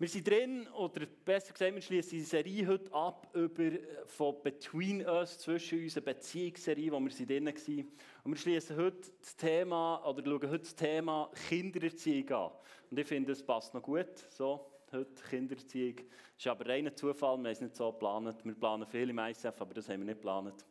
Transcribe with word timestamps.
Wir 0.00 0.06
sind 0.06 0.28
drin, 0.28 0.68
oder 0.68 1.06
besser 1.24 1.52
gesagt, 1.52 1.74
wir 1.74 1.82
schließen 1.82 2.18
die 2.18 2.20
Serie 2.20 2.64
heute 2.68 2.92
ab 2.92 3.26
über, 3.34 3.64
äh, 3.64 3.80
von 4.06 4.40
Between 4.44 5.04
Us, 5.04 5.36
zwischen 5.40 5.82
uns, 5.82 5.96
eine 5.96 6.04
Beziehungsserie, 6.04 6.92
wo 6.92 7.00
wir 7.00 7.10
sind 7.10 7.28
drin 7.28 7.46
waren. 7.46 7.88
Und 8.22 8.30
wir 8.30 8.36
schließen 8.36 8.76
heute 8.76 9.10
das 9.20 9.34
Thema, 9.34 10.00
oder 10.08 10.22
schauen 10.24 10.50
heute 10.50 10.58
das 10.60 10.76
Thema 10.76 11.28
Kindererziehung 11.48 12.30
an. 12.30 12.52
Und 12.88 12.98
ich 13.00 13.08
finde, 13.08 13.32
es 13.32 13.42
passt 13.42 13.74
noch 13.74 13.82
gut, 13.82 14.24
so, 14.28 14.70
heute 14.92 15.20
Kindererziehung. 15.30 15.96
Das 15.96 16.06
ist 16.38 16.46
aber 16.46 16.66
reiner 16.66 16.94
Zufall, 16.94 17.36
wir 17.36 17.48
haben 17.48 17.52
es 17.52 17.60
nicht 17.60 17.74
so 17.74 17.90
geplant. 17.90 18.44
Wir 18.44 18.54
planen 18.54 18.86
viel 18.86 19.10
im 19.10 19.18
ISF, 19.18 19.60
aber 19.60 19.74
das 19.74 19.88
haben 19.88 19.98
wir 19.98 20.06
nicht 20.06 20.18
geplant. 20.18 20.64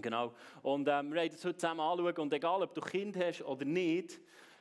Genau. 0.00 0.32
Und 0.62 0.86
ähm, 0.88 1.08
wir 1.08 1.16
werden 1.16 1.32
das 1.32 1.44
heute 1.44 1.56
zusammen 1.56 1.80
anschauen. 1.80 2.18
Und 2.18 2.32
egal, 2.32 2.62
ob 2.62 2.72
du 2.72 2.80
Kind 2.80 3.16
hast 3.16 3.42
oder 3.42 3.64
nicht, 3.64 4.20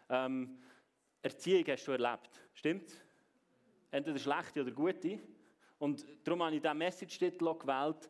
ähm, 0.10 0.58
Erziehung 1.22 1.66
hast 1.68 1.86
du 1.86 1.92
erlebt. 1.92 2.42
Stimmt's? 2.56 3.04
Entweder 3.94 4.20
schlechte 4.20 4.62
oder 4.62 4.72
gute. 4.72 5.20
Und 5.78 6.06
darum 6.24 6.44
habe 6.44 6.56
ich 6.56 6.62
diesen 6.62 6.78
Message-Titel 6.78 7.54
gewählt, 7.54 8.10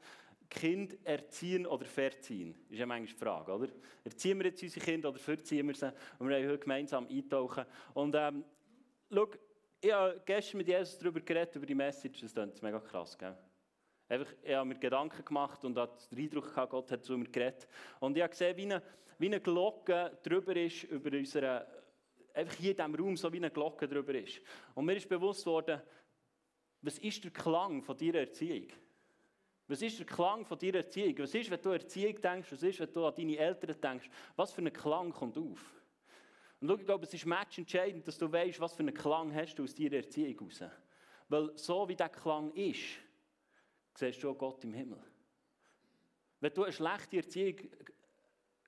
Kind 0.49 0.97
erziehen 1.03 1.65
oder 1.65 1.85
verziehen. 1.85 2.53
Das 2.53 2.71
ist 2.73 2.79
ja 2.79 2.85
manchmal 2.85 3.07
die 3.07 3.19
Frage, 3.19 3.51
oder? 3.51 3.67
Erziehen 4.03 4.37
wir 4.37 4.45
jetzt 4.45 4.61
unsere 4.61 4.85
Kinder 4.85 5.09
oder 5.09 5.17
verziehen 5.17 5.67
wir 5.67 5.73
sie? 5.73 5.91
Und 6.19 6.29
wir 6.29 6.37
haben 6.37 6.47
heute 6.47 6.59
gemeinsam 6.59 7.07
eintauchen. 7.07 7.65
Und 7.93 8.15
ähm, 8.15 8.45
schau, 9.11 9.27
ich 9.81 9.91
habe 9.91 10.21
gestern 10.25 10.57
mit 10.59 10.67
Jesus 10.67 10.97
darüber 10.97 11.19
geredet, 11.19 11.55
über 11.55 11.65
die 11.65 11.75
Message, 11.75 12.21
das 12.21 12.33
klingt 12.33 12.61
mega 12.61 12.79
krass, 12.79 13.17
gell? 13.17 13.35
Einfach, 14.07 14.31
ich 14.43 14.53
habe 14.53 14.67
mir 14.67 14.75
Gedanken 14.75 15.25
gemacht 15.25 15.65
und 15.65 15.77
hatte 15.77 16.07
den 16.09 16.19
Eindruck 16.19 16.49
gehabt, 16.49 16.71
Gott 16.71 16.91
hat 16.91 17.03
zu 17.03 17.17
mir 17.17 17.29
geredet. 17.29 17.67
Und 17.99 18.15
ich 18.15 18.21
habe 18.21 18.29
gesehen, 18.29 18.55
wie 18.57 18.63
eine, 18.63 18.83
wie 19.17 19.25
eine 19.25 19.41
Glocke 19.41 20.17
drüber 20.21 20.55
ist 20.55 20.83
über 20.83 21.17
unsere 21.17 21.82
einfach 22.33 22.55
hier 22.55 22.71
in 22.71 22.77
diesem 22.77 22.95
Raum 22.95 23.17
so 23.17 23.31
wie 23.31 23.37
eine 23.37 23.51
Glocke 23.51 23.87
drüber 23.87 24.15
ist. 24.15 24.41
Und 24.73 24.85
mir 24.85 24.95
ist 24.95 25.07
bewusst 25.07 25.45
worden, 25.45 25.81
was 26.81 26.97
ist 26.99 27.23
der 27.23 27.31
Klang 27.31 27.81
von 27.81 27.97
deiner 27.97 28.19
Erziehung? 28.19 28.67
Was 29.67 29.81
ist 29.81 29.99
der 29.99 30.05
Klang 30.05 30.45
von 30.45 30.57
deiner 30.57 30.77
Erziehung? 30.77 31.17
Was 31.19 31.33
ist, 31.33 31.49
wenn 31.49 31.61
du 31.61 31.69
an 31.69 31.79
Erziehung 31.79 32.19
denkst? 32.19 32.51
Was 32.51 32.63
ist, 32.63 32.79
wenn 32.79 32.91
du 32.91 33.05
an 33.05 33.15
deine 33.15 33.37
Eltern 33.37 33.79
denkst? 33.79 34.09
Was 34.35 34.51
für 34.51 34.61
ein 34.61 34.73
Klang 34.73 35.11
kommt 35.11 35.37
auf? 35.37 35.73
Und 36.59 36.67
schau, 36.67 36.75
ich 36.75 36.85
glaube, 36.85 37.05
es 37.05 37.13
ist 37.13 37.25
matchentscheidend, 37.25 38.07
dass 38.07 38.17
du 38.17 38.31
weißt, 38.31 38.59
was 38.59 38.73
für 38.73 38.83
einen 38.83 38.93
Klang 38.93 39.33
hast 39.33 39.55
du 39.55 39.63
aus 39.63 39.75
deiner 39.75 39.97
Erziehung 39.97 40.37
heraus. 40.37 40.63
Weil 41.29 41.57
so 41.57 41.87
wie 41.87 41.95
dieser 41.95 42.09
Klang 42.09 42.51
ist, 42.53 42.99
siehst 43.95 44.21
du 44.23 44.29
auch 44.29 44.37
Gott 44.37 44.63
im 44.63 44.73
Himmel. 44.73 44.99
Wenn 46.39 46.53
du 46.53 46.63
eine 46.63 46.73
schlechte 46.73 47.17
Erziehung 47.17 47.55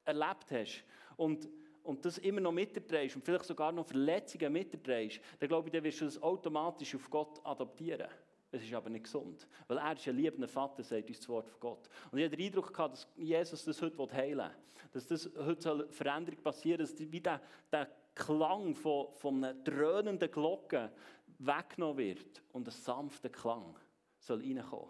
erlebt 0.06 0.52
hast 0.52 0.84
und 1.18 1.50
und 1.86 2.04
das 2.04 2.18
immer 2.18 2.42
noch 2.42 2.52
miterdrehst 2.52 3.16
und 3.16 3.24
vielleicht 3.24 3.46
sogar 3.46 3.72
noch 3.72 3.86
Verletzungen 3.86 4.52
miterdrehst, 4.52 5.20
dann 5.40 5.50
glaube 5.50 5.68
ich, 5.68 5.74
dann 5.74 5.84
wirst 5.84 6.02
du 6.02 6.06
das 6.06 6.22
automatisch 6.22 6.96
auf 6.96 7.10
Gott 7.10 7.40
adaptieren. 7.44 8.08
Es 8.52 8.64
ist 8.64 8.74
aber 8.74 8.90
nicht 8.90 9.04
gesund. 9.04 9.48
Weil 9.68 9.78
er 9.78 9.94
ist 9.94 10.08
ein 10.08 10.16
liebender 10.16 10.48
Vater, 10.48 10.84
sagt 10.84 11.10
uns 11.10 11.20
das 11.20 11.30
Wort 11.30 11.50
von 11.50 11.60
Gott. 11.60 11.90
Und 12.12 12.20
ich 12.20 12.26
hatte 12.26 12.38
den 12.38 12.46
Eindruck, 12.46 12.74
gehabt, 12.74 12.94
dass 12.94 13.08
Jesus 13.18 13.66
das 13.66 13.82
heute 13.82 14.14
heilen 14.14 14.38
will. 14.38 14.52
Dass 14.94 15.08
das 15.08 15.30
heute 15.38 15.88
Veränderung 15.90 16.42
passieren 16.42 16.86
soll, 16.86 16.96
dass 16.96 17.12
wie 17.12 17.20
der, 17.20 17.42
der 17.72 17.90
Klang 18.14 18.74
von, 18.76 19.12
von 19.14 19.44
einer 19.44 19.54
dröhnenden 19.54 20.32
Glocke 20.32 20.92
weggenommen 21.38 21.98
wird 21.98 22.42
und 22.54 22.68
ein 22.68 22.72
sanfter 22.72 23.30
Klang 23.30 23.78
soll 24.20 24.40
reinkommen 24.40 24.90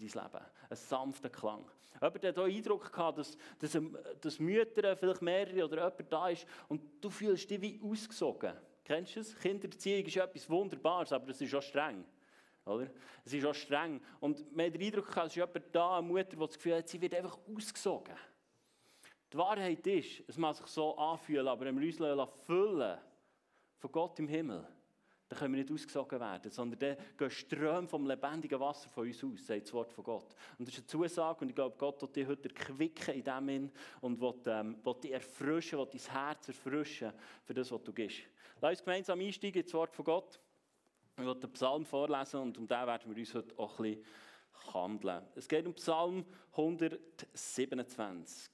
in 0.00 0.08
dein 0.08 0.24
Leben. 0.24 0.44
Ein 0.68 0.76
sanfter 0.76 1.30
Klang. 1.30 1.64
Jemand 2.00 2.24
hat 2.24 2.38
auch 2.38 2.44
Eindruck 2.44 2.92
gehabt, 2.92 3.18
dass, 3.18 3.36
dass, 3.58 3.78
dass 4.20 4.38
Mütter, 4.38 4.96
vielleicht 4.96 5.22
mehrere 5.22 5.64
oder 5.64 5.76
jemand 5.76 6.12
da 6.12 6.28
ist 6.28 6.46
und 6.68 6.82
du 7.00 7.10
fühlst 7.10 7.50
dich 7.50 7.60
wie 7.60 7.80
ausgesogen. 7.82 8.52
Kennst 8.84 9.16
du 9.16 9.20
das? 9.20 9.36
Kindererziehung 9.38 10.04
ist 10.04 10.16
etwas 10.16 10.48
Wunderbares, 10.48 11.12
aber 11.12 11.30
es 11.30 11.40
ist 11.40 11.54
auch 11.54 11.62
streng. 11.62 12.04
Oder? 12.64 12.88
Es 13.24 13.32
ist 13.32 13.46
auch 13.46 13.54
streng. 13.54 14.00
Und 14.20 14.54
man 14.54 14.66
hat 14.66 14.74
den 14.74 14.82
Eindruck 14.82 15.08
gehabt, 15.08 15.26
es 15.26 15.32
ist 15.32 15.36
jemand 15.36 15.74
da, 15.74 15.98
eine 15.98 16.06
Mutter, 16.06 16.24
die 16.24 16.36
das 16.36 16.54
Gefühl 16.54 16.76
hat, 16.76 16.88
sie 16.88 17.00
wird 17.00 17.14
einfach 17.14 17.38
ausgesogen. 17.54 18.14
Die 19.32 19.38
Wahrheit 19.38 19.86
ist, 19.86 20.22
es 20.28 20.36
mag 20.36 20.54
sich 20.54 20.66
so 20.66 20.96
anfühlen, 20.96 21.48
aber 21.48 21.64
wir 21.64 21.72
uns 21.72 21.96
füllen 22.46 22.98
von 23.78 23.92
Gott 23.92 24.18
im 24.18 24.28
Himmel, 24.28 24.66
dann 25.28 25.38
können 25.38 25.54
wir 25.54 25.62
nicht 25.62 25.72
ausgesogen 25.72 26.20
werden, 26.20 26.50
sondern 26.52 26.78
dann 26.78 26.96
gehen 27.16 27.30
Ströme 27.30 27.88
vom 27.88 28.06
lebendigen 28.06 28.60
Wasser 28.60 28.88
von 28.88 29.06
uns 29.06 29.24
aus, 29.24 29.46
sagt 29.46 29.62
das 29.62 29.72
Wort 29.72 29.92
von 29.92 30.04
Gott. 30.04 30.36
Und 30.58 30.68
das 30.68 30.74
ist 30.74 30.80
eine 30.80 30.86
Zusage 30.86 31.40
und 31.40 31.48
ich 31.48 31.54
glaube, 31.54 31.76
Gott 31.76 32.00
wird 32.00 32.14
dich 32.14 32.26
heute 32.26 32.48
erquicken 32.48 33.14
in 33.14 33.24
dem 33.24 33.46
Sinn 33.46 33.72
und 34.00 34.20
will, 34.20 34.34
ähm, 34.46 34.76
will 34.84 34.94
dich 35.02 35.12
erfrischen, 35.12 35.78
will 35.80 35.88
dein 35.90 36.00
Herz 36.00 36.48
erfrischen 36.48 37.12
für 37.44 37.54
das, 37.54 37.72
was 37.72 37.82
du 37.82 37.92
gibst. 37.92 38.18
Lass 38.60 38.70
uns 38.70 38.84
gemeinsam 38.84 39.20
einsteigen 39.20 39.62
ins 39.62 39.74
Wort 39.74 39.94
von 39.94 40.04
Gott. 40.04 40.38
Ich 41.18 41.24
will 41.24 41.34
den 41.34 41.52
Psalm 41.52 41.84
vorlesen 41.84 42.40
und 42.40 42.58
um 42.58 42.68
den 42.68 42.86
werden 42.86 43.10
wir 43.10 43.18
uns 43.18 43.34
heute 43.34 43.58
auch 43.58 43.80
ein 43.80 43.94
bisschen 43.94 44.04
handeln. 44.74 45.22
Es 45.34 45.48
geht 45.48 45.66
um 45.66 45.74
Psalm 45.74 46.24
127. 46.52 48.50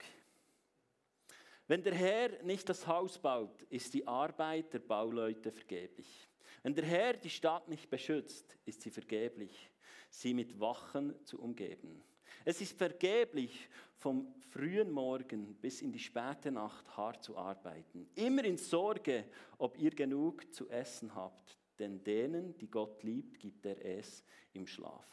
Wenn 1.69 1.83
der 1.83 1.95
Herr 1.95 2.43
nicht 2.43 2.69
das 2.69 2.87
Haus 2.87 3.19
baut, 3.19 3.63
ist 3.63 3.93
die 3.95 4.07
Arbeit 4.07 4.73
der 4.73 4.81
Bauleute 4.81 5.53
vergeblich. 5.53 6.29
Wenn 6.63 6.75
der 6.75 6.85
Herr 6.85 7.15
die 7.15 7.31
Stadt 7.31 7.69
nicht 7.69 7.91
beschützt, 7.91 8.57
ist 8.65 8.83
sie 8.83 8.91
vergeblich, 8.91 9.71
sie 10.11 10.33
mit 10.33 10.61
Wachen 10.61 11.15
zu 11.25 11.41
umgeben. 11.41 12.03
Es 12.45 12.61
ist 12.61 12.77
vergeblich, 12.77 13.69
vom 13.97 14.35
frühen 14.51 14.91
Morgen 14.91 15.55
bis 15.57 15.81
in 15.81 15.93
die 15.93 15.99
späte 15.99 16.51
Nacht 16.51 16.97
hart 16.97 17.23
zu 17.23 17.37
arbeiten. 17.37 18.09
Immer 18.15 18.45
in 18.45 18.59
Sorge, 18.59 19.25
ob 19.59 19.79
ihr 19.79 19.91
genug 19.91 20.53
zu 20.53 20.69
essen 20.69 21.15
habt, 21.15 21.57
denn 21.79 22.03
denen, 22.03 22.57
die 22.59 22.71
Gott 22.71 23.03
liebt, 23.03 23.39
gibt 23.39 23.65
er 23.67 23.85
es 23.85 24.25
im 24.53 24.67
Schlaf. 24.67 25.07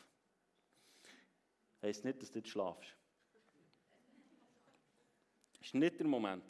Heißt 1.82 2.04
nicht, 2.04 2.22
dass 2.22 2.32
du 2.32 2.40
jetzt 2.40 2.50
schlafst. 2.50 2.96
Das 5.54 5.68
ist 5.68 5.76
nicht 5.76 6.00
der 6.00 6.08
Moment. 6.08 6.44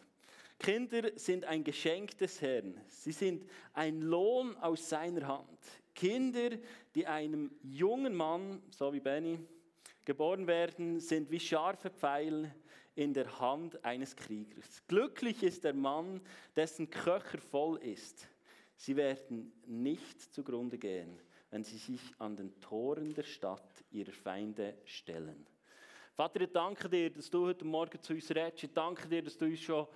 Kinder 0.60 1.12
sind 1.16 1.46
ein 1.46 1.64
Geschenk 1.64 2.18
des 2.18 2.42
Herrn. 2.42 2.80
Sie 2.90 3.14
sind 3.14 3.50
ein 3.74 4.02
Lohn 4.02 4.58
aus 4.58 4.90
seiner 4.90 5.26
Hand. 5.26 5.60
Kinder, 5.96 6.50
die 6.94 7.08
einem 7.08 7.52
jungen 7.64 8.14
Mann, 8.14 8.62
so 8.70 8.92
wie 8.92 9.00
Benny, 9.00 9.40
geboren 10.04 10.48
werden, 10.48 11.00
sind 11.00 11.32
wie 11.32 11.40
scharfe 11.40 11.90
Pfeile 11.90 12.54
in 12.96 13.14
der 13.14 13.40
Hand 13.40 13.84
eines 13.86 14.16
Kriegers. 14.16 14.84
Glücklich 14.88 15.44
ist 15.44 15.64
der 15.64 15.74
Mann, 15.74 16.20
dessen 16.56 16.90
Köcher 16.90 17.38
voll 17.38 17.78
ist. 17.78 18.28
Sie 18.76 18.96
werden 18.96 19.54
nicht 19.66 20.22
zugrunde 20.34 20.78
gehen, 20.78 21.20
wenn 21.52 21.64
sie 21.64 21.78
sich 21.78 22.02
an 22.18 22.36
den 22.36 22.60
Toren 22.60 23.14
der 23.14 23.24
Stadt 23.24 23.84
ihrer 23.92 24.12
Feinde 24.12 24.78
stellen. 24.84 25.46
Vater, 26.16 26.42
ich 26.42 26.52
danke 26.52 26.90
dir, 26.90 27.10
dass 27.10 27.30
du 27.30 27.46
heute 27.46 27.64
Morgen 27.64 28.02
zu 28.02 28.14
uns 28.14 28.30
redest. 28.32 28.64
Ich 28.64 28.74
danke 28.74 29.08
dir, 29.08 29.24
dass 29.24 29.38
du 29.38 29.46
uns 29.46 29.62
schon 29.62 29.88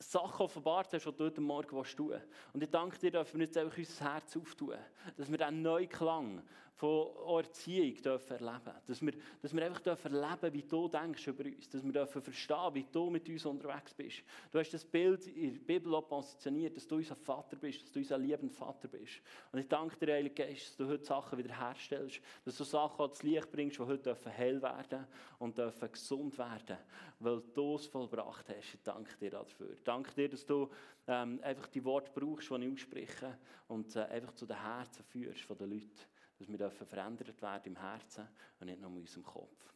Sachen 0.00 0.44
offenbart 0.44 0.92
hast, 0.92 1.04
die 1.04 1.12
du 1.12 1.24
heute 1.24 1.40
Morgen 1.40 1.68
tun 1.68 2.08
willst. 2.10 2.28
Und 2.52 2.62
ich 2.62 2.70
danke 2.70 2.98
dir, 2.98 3.10
dass 3.10 3.34
wir 3.34 3.40
jetzt 3.40 3.56
einfach 3.56 3.76
unser 3.76 4.12
Herz 4.12 4.36
auftun, 4.36 4.74
dass 5.16 5.30
wir 5.30 5.38
diesen 5.38 5.62
neuen 5.62 5.88
Klang 5.88 6.42
von 6.78 7.08
Erziehung 7.42 8.00
dürfen 8.00 8.34
erleben 8.34 8.72
dass 8.86 9.02
wir, 9.02 9.12
dass 9.42 9.52
wir 9.52 9.66
einfach 9.66 9.80
dürfen 9.80 10.14
erleben 10.14 10.54
wie 10.54 10.62
du 10.62 10.86
denkst 10.86 11.26
über 11.26 11.44
uns, 11.44 11.68
dass 11.68 11.82
wir 11.82 11.92
dürfen 11.92 12.22
verstehen, 12.22 12.74
wie 12.74 12.86
du 12.90 13.10
mit 13.10 13.28
uns 13.28 13.44
unterwegs 13.44 13.92
bist. 13.94 14.22
Du 14.52 14.60
hast 14.60 14.70
das 14.70 14.84
Bild 14.84 15.26
in 15.26 15.54
der 15.54 15.60
Bibel 15.60 15.92
auch 15.96 16.08
positioniert, 16.08 16.76
dass 16.76 16.86
du 16.86 16.94
unser 16.94 17.16
Vater 17.16 17.56
bist, 17.56 17.82
dass 17.82 17.90
du 17.90 17.98
unser 17.98 18.16
liebender 18.16 18.54
Vater 18.54 18.86
bist. 18.86 19.20
Und 19.50 19.58
ich 19.58 19.66
danke 19.66 19.96
dir, 19.96 20.14
Heilige 20.14 20.36
Geist, 20.36 20.68
dass 20.68 20.76
du 20.76 20.86
heute 20.86 21.04
Sachen 21.04 21.38
wiederherstellst, 21.38 22.20
dass 22.44 22.56
du 22.56 22.62
Sachen 22.62 23.00
ans 23.02 23.22
Licht 23.24 23.50
bringst, 23.50 23.78
die 23.78 23.82
heute 23.82 24.04
dürfen 24.04 24.36
heil 24.36 24.62
werden 24.62 25.04
und 25.40 25.58
dürfen 25.58 25.90
gesund 25.90 26.38
werden, 26.38 26.78
weil 27.18 27.42
du 27.54 27.74
es 27.74 27.86
vollbracht 27.86 28.48
hast. 28.50 28.74
Ich 28.74 28.82
danke 28.84 29.16
dir 29.16 29.30
dafür. 29.30 29.72
Ich 29.72 29.82
danke 29.82 30.14
dir, 30.14 30.28
dass 30.28 30.46
du 30.46 30.70
ähm, 31.08 31.40
einfach 31.42 31.66
die 31.66 31.84
Worte 31.84 32.12
brauchst, 32.14 32.50
die 32.50 32.54
ich 32.54 32.72
ausspreche 32.72 33.36
und 33.66 33.96
äh, 33.96 34.00
einfach 34.02 34.34
zu 34.34 34.46
den 34.46 34.62
Herzen 34.62 35.02
führst 35.02 35.40
von 35.40 35.58
den 35.58 35.70
Leuten 35.70 36.17
dass 36.38 36.48
wir 36.48 36.70
verändert 36.70 37.42
werden 37.42 37.62
im 37.64 37.76
Herzen 37.76 38.28
und 38.60 38.66
nicht 38.66 38.80
nur 38.80 38.90
in 38.90 38.98
unserem 38.98 39.24
Kopf. 39.24 39.74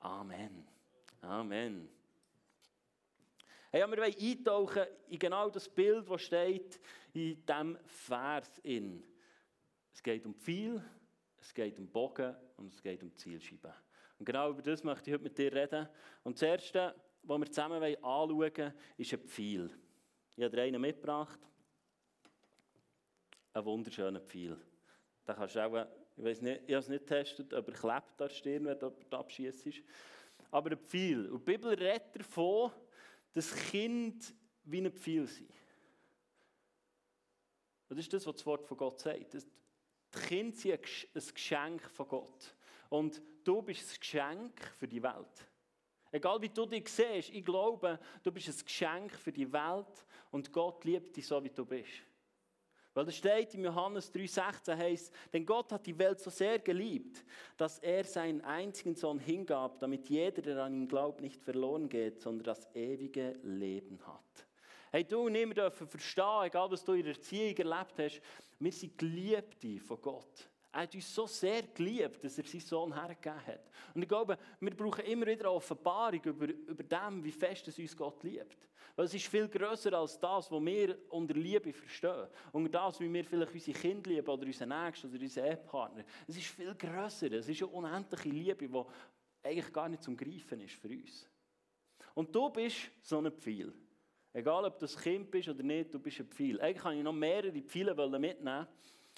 Amen. 0.00 0.66
Amen. 1.20 1.88
Hey, 3.70 3.82
wir 3.82 3.98
wollen 3.98 4.14
eintauchen 4.14 4.84
in 5.08 5.18
genau 5.18 5.50
das 5.50 5.68
Bild, 5.68 6.08
das 6.08 6.22
steht 6.22 6.80
in 7.12 7.44
diesem 7.44 7.78
Vers. 7.84 8.58
In. 8.62 9.04
Es 9.92 10.02
geht 10.02 10.24
um 10.24 10.34
viel, 10.34 10.82
es 11.38 11.52
geht 11.52 11.78
um 11.78 11.86
Bogen 11.86 12.34
und 12.56 12.72
es 12.72 12.80
geht 12.80 13.02
um 13.02 13.14
Zielscheiben. 13.14 13.72
Und 14.18 14.24
genau 14.24 14.50
über 14.50 14.62
das 14.62 14.82
möchte 14.82 15.10
ich 15.10 15.14
heute 15.14 15.24
mit 15.24 15.36
dir 15.36 15.52
reden. 15.52 15.88
Und 16.22 16.36
das 16.36 16.42
Erste, 16.42 16.94
was 17.22 17.38
wir 17.38 17.46
zusammen 17.46 17.82
anschauen 17.82 18.36
wollen, 18.36 18.74
ist 18.96 19.12
ein 19.12 19.20
Pfeil. 19.20 19.70
Ich 20.36 20.44
habe 20.44 20.56
dir 20.56 20.62
einen 20.62 20.80
mitgebracht. 20.80 21.40
Ein 23.52 23.64
wunderschöner 23.64 24.20
Pfeil. 24.20 24.56
Da 25.28 25.34
kannst 25.34 25.56
du 25.56 25.62
auch 25.62 25.86
ich 26.16 26.24
weiß 26.24 26.40
nicht, 26.40 26.62
ich 26.66 26.74
habe 26.74 26.78
es 26.78 26.88
nicht 26.88 27.06
getestet, 27.06 27.52
aber 27.52 27.70
klebt 27.70 27.86
an 27.90 28.16
der 28.18 28.28
Stirn, 28.30 28.64
wenn 28.64 28.78
jemand 28.78 29.14
abschießt. 29.14 29.68
Aber 30.50 30.70
ein 30.70 30.78
Pfeil. 30.78 31.26
Und 31.26 31.46
die 31.46 31.52
Bibel 31.52 31.74
redet 31.74 32.18
davon, 32.18 32.72
dass 33.34 33.54
Kind 33.54 34.34
wie 34.64 34.80
ein 34.80 34.90
Pfeil 34.90 35.26
sind. 35.26 35.52
Das 37.90 37.98
ist 37.98 38.10
das, 38.10 38.26
was 38.26 38.36
das 38.36 38.46
Wort 38.46 38.64
von 38.64 38.78
Gott 38.78 39.00
sagt. 39.00 39.34
Das, 39.34 39.46
Kinder 40.26 40.56
sind 40.56 40.80
ein 41.14 41.34
Geschenk 41.34 41.82
von 41.90 42.08
Gott. 42.08 42.54
Und 42.88 43.20
du 43.44 43.60
bist 43.60 43.82
ein 43.82 44.00
Geschenk 44.00 44.58
für 44.78 44.88
die 44.88 45.02
Welt. 45.02 45.46
Egal 46.10 46.40
wie 46.40 46.48
du 46.48 46.64
dich 46.64 46.88
siehst, 46.88 47.28
ich 47.28 47.44
glaube, 47.44 48.00
du 48.22 48.32
bist 48.32 48.48
ein 48.48 48.64
Geschenk 48.64 49.12
für 49.12 49.30
die 49.30 49.52
Welt 49.52 50.06
und 50.30 50.50
Gott 50.50 50.86
liebt 50.86 51.14
dich 51.14 51.26
so, 51.26 51.44
wie 51.44 51.50
du 51.50 51.66
bist. 51.66 52.08
Weil 52.94 53.04
da 53.04 53.12
steht 53.12 53.54
in 53.54 53.64
Johannes 53.64 54.12
3,16 54.12 54.76
heißt, 54.76 55.14
denn 55.32 55.46
Gott 55.46 55.70
hat 55.72 55.86
die 55.86 55.98
Welt 55.98 56.18
so 56.20 56.30
sehr 56.30 56.58
geliebt, 56.58 57.24
dass 57.56 57.78
er 57.78 58.04
seinen 58.04 58.40
einzigen 58.40 58.94
Sohn 58.94 59.18
hingab, 59.18 59.78
damit 59.78 60.08
jeder, 60.08 60.42
der 60.42 60.64
an 60.64 60.74
ihn 60.74 60.88
glaubt, 60.88 61.20
nicht 61.20 61.42
verloren 61.42 61.88
geht, 61.88 62.20
sondern 62.20 62.44
das 62.44 62.68
ewige 62.74 63.38
Leben 63.42 63.98
hat. 64.06 64.46
Hey, 64.90 65.04
du 65.04 65.26
und 65.26 65.34
ich 65.34 65.54
dürfen 65.54 65.86
verstehen, 65.86 66.44
egal 66.44 66.70
was 66.70 66.84
du 66.84 66.94
in 66.94 67.04
der 67.04 67.14
Erziehung 67.14 67.56
erlebt 67.56 67.98
hast, 67.98 68.22
wir 68.58 68.72
sind 68.72 68.96
Geliebte 68.96 69.78
von 69.80 70.00
Gott. 70.00 70.48
Er 70.70 70.82
hat 70.82 70.94
uns 70.94 71.14
so 71.14 71.26
sehr 71.26 71.62
geliebt, 71.62 72.22
dass 72.22 72.36
er 72.36 72.44
seinen 72.44 72.60
Sohn 72.60 72.94
hergegeben 72.94 73.46
hat. 73.46 73.70
Und 73.94 74.02
ich 74.02 74.08
glaube, 74.08 74.36
wir 74.60 74.76
brauchen 74.76 75.04
immer 75.04 75.26
wieder 75.26 75.46
eine 75.46 75.52
Offenbarung 75.52 76.20
über, 76.22 76.46
über 76.46 76.82
dem, 76.82 77.24
wie 77.24 77.32
fest 77.32 77.68
es 77.68 77.78
uns 77.78 77.96
Gott 77.96 78.22
liebt. 78.22 78.68
Weil 78.94 79.06
es 79.06 79.14
ist 79.14 79.26
viel 79.26 79.48
grösser 79.48 79.92
als 79.94 80.18
das, 80.18 80.50
was 80.50 80.64
wir 80.64 80.98
unter 81.10 81.34
Liebe 81.34 81.72
verstehen. 81.72 82.26
Und 82.52 82.70
das, 82.74 83.00
wie 83.00 83.12
wir 83.12 83.24
vielleicht 83.24 83.54
unsere 83.54 83.78
Kinder 83.78 84.10
lieben 84.10 84.28
oder 84.28 84.44
unseren 84.44 84.68
Nächsten 84.68 85.08
oder 85.08 85.20
unseren 85.20 85.46
Ehepartner. 85.46 86.04
Es 86.26 86.36
ist 86.36 86.46
viel 86.46 86.74
grösser. 86.74 87.32
Es 87.32 87.48
ist 87.48 87.62
eine 87.62 87.70
unendliche 87.70 88.28
Liebe, 88.28 88.68
die 88.68 88.84
eigentlich 89.42 89.72
gar 89.72 89.88
nicht 89.88 90.02
zum 90.02 90.16
Greifen 90.16 90.60
ist 90.60 90.74
für 90.74 90.88
uns. 90.88 91.28
Und 92.14 92.34
du 92.34 92.50
bist 92.50 92.90
so 93.00 93.18
ein 93.18 93.30
Pfeil. 93.32 93.72
Egal, 94.32 94.64
ob 94.64 94.78
du 94.78 94.86
ein 94.86 94.96
Kind 95.00 95.30
bist 95.30 95.48
oder 95.48 95.62
nicht, 95.62 95.94
du 95.94 95.98
bist 95.98 96.20
ein 96.20 96.26
Pfeil. 96.26 96.60
Eigentlich 96.60 96.82
kann 96.82 96.96
ich 96.96 97.02
noch 97.02 97.12
mehrere 97.12 97.62
Pfeile 97.62 98.18
mitnehmen 98.18 98.66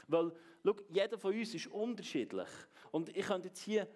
weil, 0.08 0.32
schau, 0.64 0.76
jeder 0.88 1.18
von 1.18 1.34
uns 1.34 1.54
ist 1.54 1.66
unterschiedlich. 1.68 2.48
Und 2.90 3.16
ich 3.16 3.26
könnte 3.26 3.48
jetzt 3.48 3.62
hier 3.62 3.88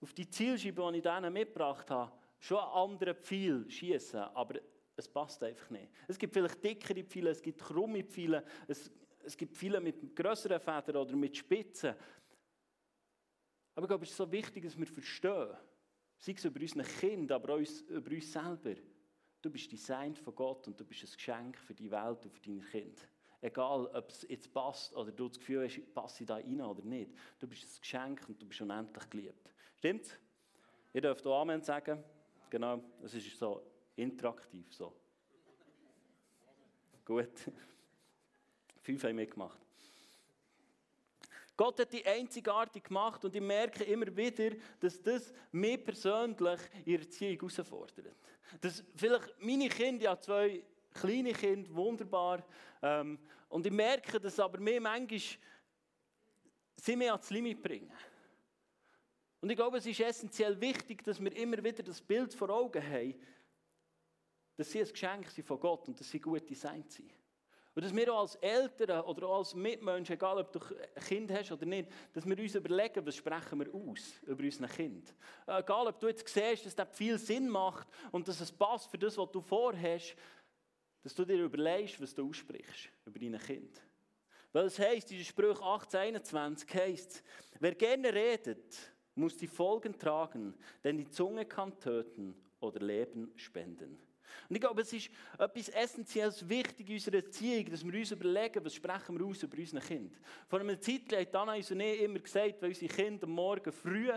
auf 0.00 0.12
die 0.12 0.28
Zielscheibe, 0.28 0.90
die 0.92 0.98
ich 0.98 1.02
denen 1.02 1.32
mitgebracht 1.32 1.90
habe, 1.90 2.12
schon 2.38 2.58
einen 2.58 2.72
anderen 2.72 3.14
Pfeil 3.16 3.68
schießen, 3.68 4.20
aber 4.20 4.60
es 4.96 5.08
passt 5.08 5.42
einfach 5.42 5.70
nicht. 5.70 5.90
Es 6.06 6.18
gibt 6.18 6.34
vielleicht 6.34 6.62
dickere 6.62 7.04
Pfeile, 7.04 7.30
es 7.30 7.42
gibt 7.42 7.60
krumme 7.60 8.04
Pfeile, 8.04 8.44
es, 8.66 8.90
es 9.24 9.36
gibt 9.36 9.56
Pfeile 9.56 9.80
mit 9.80 10.14
größeren 10.14 10.60
Federn 10.60 10.96
oder 10.96 11.16
mit 11.16 11.36
Spitzen. 11.36 11.94
Aber 13.74 13.84
ich 13.84 13.88
glaube, 13.88 14.04
es 14.04 14.10
ist 14.10 14.16
so 14.16 14.30
wichtig, 14.30 14.64
dass 14.64 14.78
wir 14.78 14.86
verstehen, 14.86 15.56
sei 16.18 16.32
es 16.32 16.44
über 16.44 16.60
unsere 16.60 16.82
Kinder, 16.82 17.36
aber 17.36 17.54
auch 17.54 17.60
über 17.88 18.10
uns 18.10 18.32
selber. 18.32 18.74
Du 19.40 19.50
bist 19.50 19.70
designt 19.70 20.18
von 20.18 20.34
Gott 20.34 20.66
und 20.66 20.78
du 20.80 20.84
bist 20.84 21.04
ein 21.04 21.10
Geschenk 21.12 21.58
für 21.58 21.74
die 21.74 21.90
Welt 21.90 22.24
und 22.24 22.32
für 22.32 22.40
deine 22.40 22.60
Kinder. 22.62 23.02
Egal, 23.40 23.86
ob 23.86 24.10
es 24.10 24.26
jetzt 24.28 24.52
passt 24.52 24.94
oder 24.96 25.12
du 25.12 25.28
das 25.28 25.38
Gefühl 25.38 25.64
hast, 25.64 25.94
passe 25.94 26.24
ich 26.24 26.26
da 26.26 26.36
rein 26.36 26.60
oder 26.60 26.82
nicht. 26.82 27.12
Du 27.38 27.46
bist 27.46 27.64
ein 27.64 27.80
Geschenk 27.80 28.28
und 28.28 28.42
du 28.42 28.46
bist 28.46 28.60
unendlich 28.60 29.10
geliebt. 29.10 29.52
Stimmt's? 29.76 30.18
Ihr 30.92 31.02
dürft 31.02 31.24
auch 31.26 31.40
Amen 31.42 31.62
sagen. 31.62 32.02
Genau, 32.50 32.82
es 33.02 33.14
ist 33.14 33.38
so 33.38 33.62
interaktiv. 33.94 34.66
So. 34.74 34.92
Gut. 37.04 37.30
Fünf 38.82 39.04
haben 39.04 39.16
mitgemacht. 39.16 39.58
Gott 41.56 41.80
hat 41.80 41.92
die 41.92 42.06
einzigartig 42.06 42.84
gemacht 42.84 43.24
und 43.24 43.34
ich 43.34 43.40
merke 43.40 43.84
immer 43.84 44.16
wieder, 44.16 44.56
dass 44.78 45.02
das 45.02 45.32
mich 45.50 45.84
persönlich 45.84 46.60
in 46.84 46.92
der 46.92 47.00
Erziehung 47.00 47.36
herausfordert. 47.36 48.14
Dass 48.60 48.84
vielleicht 48.94 49.34
meine 49.40 49.68
Kinder, 49.68 50.04
ja 50.04 50.20
zwei 50.20 50.62
kleine 51.00 51.32
Kinder, 51.32 51.74
wunderbar. 51.74 52.44
Ähm, 52.82 53.18
und 53.48 53.66
ich 53.66 53.72
merke, 53.72 54.20
dass 54.20 54.38
aber 54.38 54.58
mir 54.58 54.80
manchmal 54.80 55.20
sie 56.76 56.96
mir 56.96 57.12
ans 57.12 57.30
Limit 57.30 57.62
bringen. 57.62 57.92
Und 59.40 59.50
ich 59.50 59.56
glaube, 59.56 59.78
es 59.78 59.86
ist 59.86 60.00
essentiell 60.00 60.60
wichtig, 60.60 61.04
dass 61.04 61.20
wir 61.20 61.34
immer 61.36 61.62
wieder 61.62 61.82
das 61.82 62.00
Bild 62.00 62.34
vor 62.34 62.50
Augen 62.50 62.82
haben, 62.82 63.14
dass 64.56 64.72
sie 64.72 64.80
ein 64.80 64.88
Geschenk 64.88 65.30
sind 65.30 65.46
von 65.46 65.60
Gott 65.60 65.86
und 65.86 65.98
dass 65.98 66.10
sie 66.10 66.20
gut 66.20 66.48
designt 66.50 66.90
sind. 66.90 67.12
Und 67.78 67.84
dass 67.84 67.94
wir 67.94 68.12
auch 68.12 68.22
als 68.22 68.34
Eltern 68.36 69.02
oder 69.02 69.28
auch 69.28 69.38
als 69.38 69.54
Mitmenschen, 69.54 70.16
egal 70.16 70.38
ob 70.38 70.50
du 70.50 70.58
ein 70.58 71.04
Kind 71.04 71.30
hast 71.30 71.52
oder 71.52 71.64
nicht, 71.64 71.88
dass 72.12 72.26
wir 72.26 72.36
uns 72.36 72.56
überlegen, 72.56 73.06
was 73.06 73.14
sprechen 73.14 73.60
wir 73.60 73.72
aus 73.72 74.20
über 74.26 74.42
unsere 74.42 74.66
Kind. 74.66 75.14
Egal 75.46 75.86
ob 75.86 76.00
du 76.00 76.08
jetzt 76.08 76.26
siehst, 76.26 76.66
dass 76.66 76.74
das 76.74 76.88
viel 76.90 77.16
Sinn 77.18 77.48
macht 77.48 77.86
und 78.10 78.26
dass 78.26 78.40
es 78.40 78.50
passt 78.50 78.90
für 78.90 78.98
das, 78.98 79.16
was 79.16 79.30
du 79.30 79.40
vorhast, 79.40 80.16
dass 81.08 81.14
du 81.14 81.24
dir 81.24 81.42
überlegst, 81.42 81.98
was 82.02 82.14
du 82.14 82.28
aussprichst 82.28 82.90
über 83.06 83.18
deine 83.18 83.38
Kind. 83.38 83.80
Weil 84.52 84.66
es 84.66 84.78
heisst, 84.78 85.10
in 85.10 85.24
Sprüche 85.24 85.62
18, 85.62 86.00
21 86.00 86.74
heisst, 86.74 87.24
wer 87.58 87.74
gerne 87.74 88.12
redet, 88.12 88.76
muss 89.14 89.34
die 89.34 89.46
Folgen 89.46 89.98
tragen, 89.98 90.52
denn 90.84 90.98
die 90.98 91.08
Zunge 91.08 91.46
kann 91.46 91.80
töten 91.80 92.36
oder 92.60 92.80
Leben 92.80 93.32
spenden. 93.36 93.98
Und 94.50 94.56
ich 94.56 94.60
glaube, 94.60 94.82
es 94.82 94.92
ist 94.92 95.08
etwas 95.38 95.70
Essentielles 95.70 96.46
wichtig 96.46 96.86
in 96.86 96.96
unserer 96.96 97.14
Erziehung, 97.14 97.70
dass 97.70 97.82
wir 97.82 97.98
uns 97.98 98.10
überlegen, 98.10 98.62
was 98.62 98.74
sprechen 98.74 99.18
wir 99.18 99.24
aus 99.24 99.42
über 99.42 99.56
unsere 99.56 99.80
Kinder. 99.80 100.18
Vor 100.46 100.60
einer 100.60 100.78
Zeit 100.78 101.10
hat 101.10 101.34
Anna 101.34 101.54
uns 101.54 101.70
immer 101.70 102.18
gesagt, 102.18 102.60
wenn 102.60 102.68
unsere 102.68 102.92
Kinder 102.92 103.24
am 103.24 103.32
Morgen 103.32 103.72
früh 103.72 104.12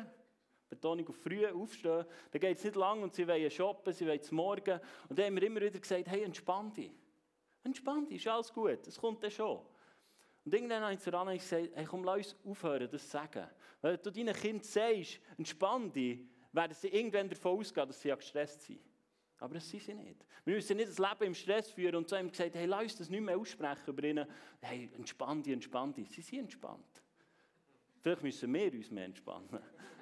Betonung 0.72 1.08
auf 1.08 1.18
früh 1.18 1.46
aufstehen, 1.46 2.06
dann 2.32 2.42
geht 2.42 2.58
es 2.58 2.64
nicht 2.64 2.76
lang 2.76 3.04
und 3.04 3.14
sie 3.14 3.28
wollen 3.28 3.52
shoppen, 3.52 3.94
sie 3.94 4.08
wollen 4.08 4.22
zum 4.22 4.38
Morgen. 4.38 4.80
Und 5.10 5.20
dann 5.20 5.26
haben 5.28 5.36
wir 5.36 5.44
immer 5.44 5.62
wieder 5.62 5.80
gesagt, 5.80 6.08
hey, 6.08 6.24
entspann 6.24 6.74
dich. 6.74 6.92
Entspann 7.64 8.08
dich, 8.08 8.26
ist 8.26 8.28
alles 8.28 8.52
gut, 8.52 8.88
es 8.88 8.98
kommt 8.98 9.22
dann 9.24 9.32
schon. 9.32 9.62
Und 10.44 10.54
irgendwann 10.54 10.82
habe 10.82 10.94
ich 10.94 11.00
zu 11.00 11.14
Anna 11.14 11.34
gesagt, 11.34 11.70
hey, 11.74 11.86
komm, 11.86 12.04
lass 12.04 12.34
uns 12.34 12.36
aufhören, 12.46 12.90
das 12.90 13.04
zu 13.04 13.10
sagen. 13.10 13.48
Weil 13.82 13.98
du 13.98 14.12
deinen 14.12 14.34
Kind 14.34 14.66
sagst, 14.66 15.20
entspann 15.38 15.92
dich, 15.92 16.20
werden 16.52 16.74
sie 16.74 16.88
irgendwann 16.88 17.30
davon 17.30 17.60
ausgehen, 17.60 17.88
dass 17.88 18.02
sie 18.02 18.08
ja 18.08 18.16
gestresst 18.16 18.64
sind. 18.64 18.82
Aber 19.40 19.56
das 19.56 19.70
sind 19.70 19.84
sie 19.84 19.94
nicht. 19.94 20.26
Wir 20.46 20.56
müssen 20.56 20.78
nicht 20.78 20.90
das 20.90 20.98
Leben 20.98 21.24
im 21.24 21.36
Stress 21.36 21.72
führen 21.72 21.96
und 21.96 22.10
so 22.10 22.16
haben 22.16 22.30
gesagt, 22.30 22.56
hey, 22.56 22.66
lass 22.66 22.84
uns 22.84 22.98
das 22.98 23.10
nicht 23.10 23.22
mehr 23.22 23.38
aussprechen 23.38 23.88
über 23.88 24.04
ihnen. 24.04 24.28
Hey, 24.62 24.90
entspann 24.96 25.44
dich, 25.44 25.54
entspann 25.54 25.94
dich. 25.94 26.10
Sie 26.10 26.22
sind 26.22 26.40
entspannt. 26.40 27.04
Vielleicht 28.02 28.24
müssen 28.24 28.54
wir 28.54 28.74
uns 28.74 28.90
mehr 28.90 29.06
entspannen. 29.06 29.60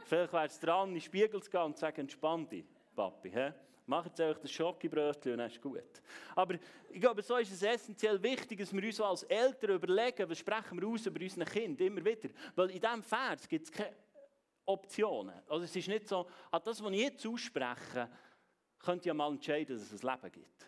Vielleicht 0.09 0.33
wäre 0.33 0.45
es 0.47 0.59
dran, 0.59 0.89
in 0.89 0.95
den 0.95 1.01
Spiegel 1.01 1.41
zu 1.43 1.51
gehen 1.51 1.61
und 1.61 1.75
zu 1.75 1.81
sagen, 1.81 2.01
entspann 2.01 2.49
dich, 2.49 2.65
Papi. 2.95 3.29
He? 3.29 3.51
Macht 3.85 4.07
jetzt 4.07 4.21
einfach 4.21 4.41
das 4.41 4.51
Schokibrötchen 4.51 5.33
und 5.33 5.37
dann 5.37 5.51
ist 5.51 5.61
gut. 5.61 6.01
Aber 6.35 6.55
ich 6.89 6.99
glaube, 6.99 7.21
so 7.21 7.37
ist 7.37 7.51
es 7.51 7.61
essentiell 7.61 8.21
wichtig, 8.21 8.57
dass 8.59 8.73
wir 8.73 8.83
uns 8.83 8.99
als 8.99 9.21
Eltern 9.23 9.75
überlegen, 9.75 10.27
was 10.27 10.39
sprechen 10.39 10.81
wir 10.81 10.87
aus 10.87 11.05
über 11.05 11.21
unsere 11.21 11.45
Kinder, 11.45 11.85
immer 11.85 12.03
wieder. 12.03 12.29
Weil 12.55 12.71
in 12.71 12.81
diesem 12.81 13.03
Vers 13.03 13.47
gibt 13.47 13.65
es 13.65 13.71
keine 13.71 13.95
Optionen. 14.65 15.35
Also 15.47 15.65
es 15.65 15.75
ist 15.75 15.87
nicht 15.87 16.07
so, 16.07 16.27
ah, 16.49 16.59
das, 16.59 16.83
was 16.83 16.91
ich 16.91 17.01
jetzt 17.01 17.27
ausspreche, 17.27 18.09
könnt 18.79 19.05
ihr 19.05 19.13
mal 19.13 19.31
entscheiden, 19.31 19.77
dass 19.77 19.91
es 19.91 20.03
ein 20.03 20.11
Leben 20.11 20.31
gibt. 20.31 20.65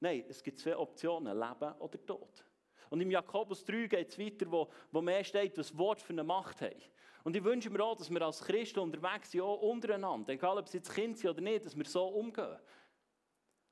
Nein, 0.00 0.24
es 0.28 0.42
gibt 0.42 0.58
zwei 0.58 0.76
Optionen, 0.76 1.38
Leben 1.38 1.72
oder 1.78 2.06
Tod. 2.06 2.44
Und 2.90 3.00
im 3.00 3.10
Jakobus 3.10 3.64
3 3.64 3.86
geht 3.86 4.10
es 4.10 4.18
weiter, 4.18 4.50
wo, 4.50 4.70
wo 4.92 5.00
mehr 5.00 5.24
steht, 5.24 5.56
was 5.56 5.74
Wort 5.78 6.02
für 6.02 6.12
eine 6.12 6.22
Macht 6.22 6.60
hat. 6.60 6.90
Und 7.24 7.34
ich 7.34 7.42
wünsche 7.42 7.70
mir 7.70 7.82
auch, 7.82 7.96
dass 7.96 8.10
wir 8.10 8.20
als 8.20 8.40
Christen 8.40 8.80
unterwegs 8.80 9.30
sind, 9.30 9.40
auch 9.40 9.60
untereinander, 9.62 10.34
egal 10.34 10.58
ob 10.58 10.66
es 10.66 10.74
jetzt 10.74 10.94
Kind 10.94 11.18
sind 11.18 11.30
oder 11.30 11.40
nicht, 11.40 11.64
dass 11.64 11.76
wir 11.76 11.84
so 11.86 12.06
umgehen. 12.06 12.58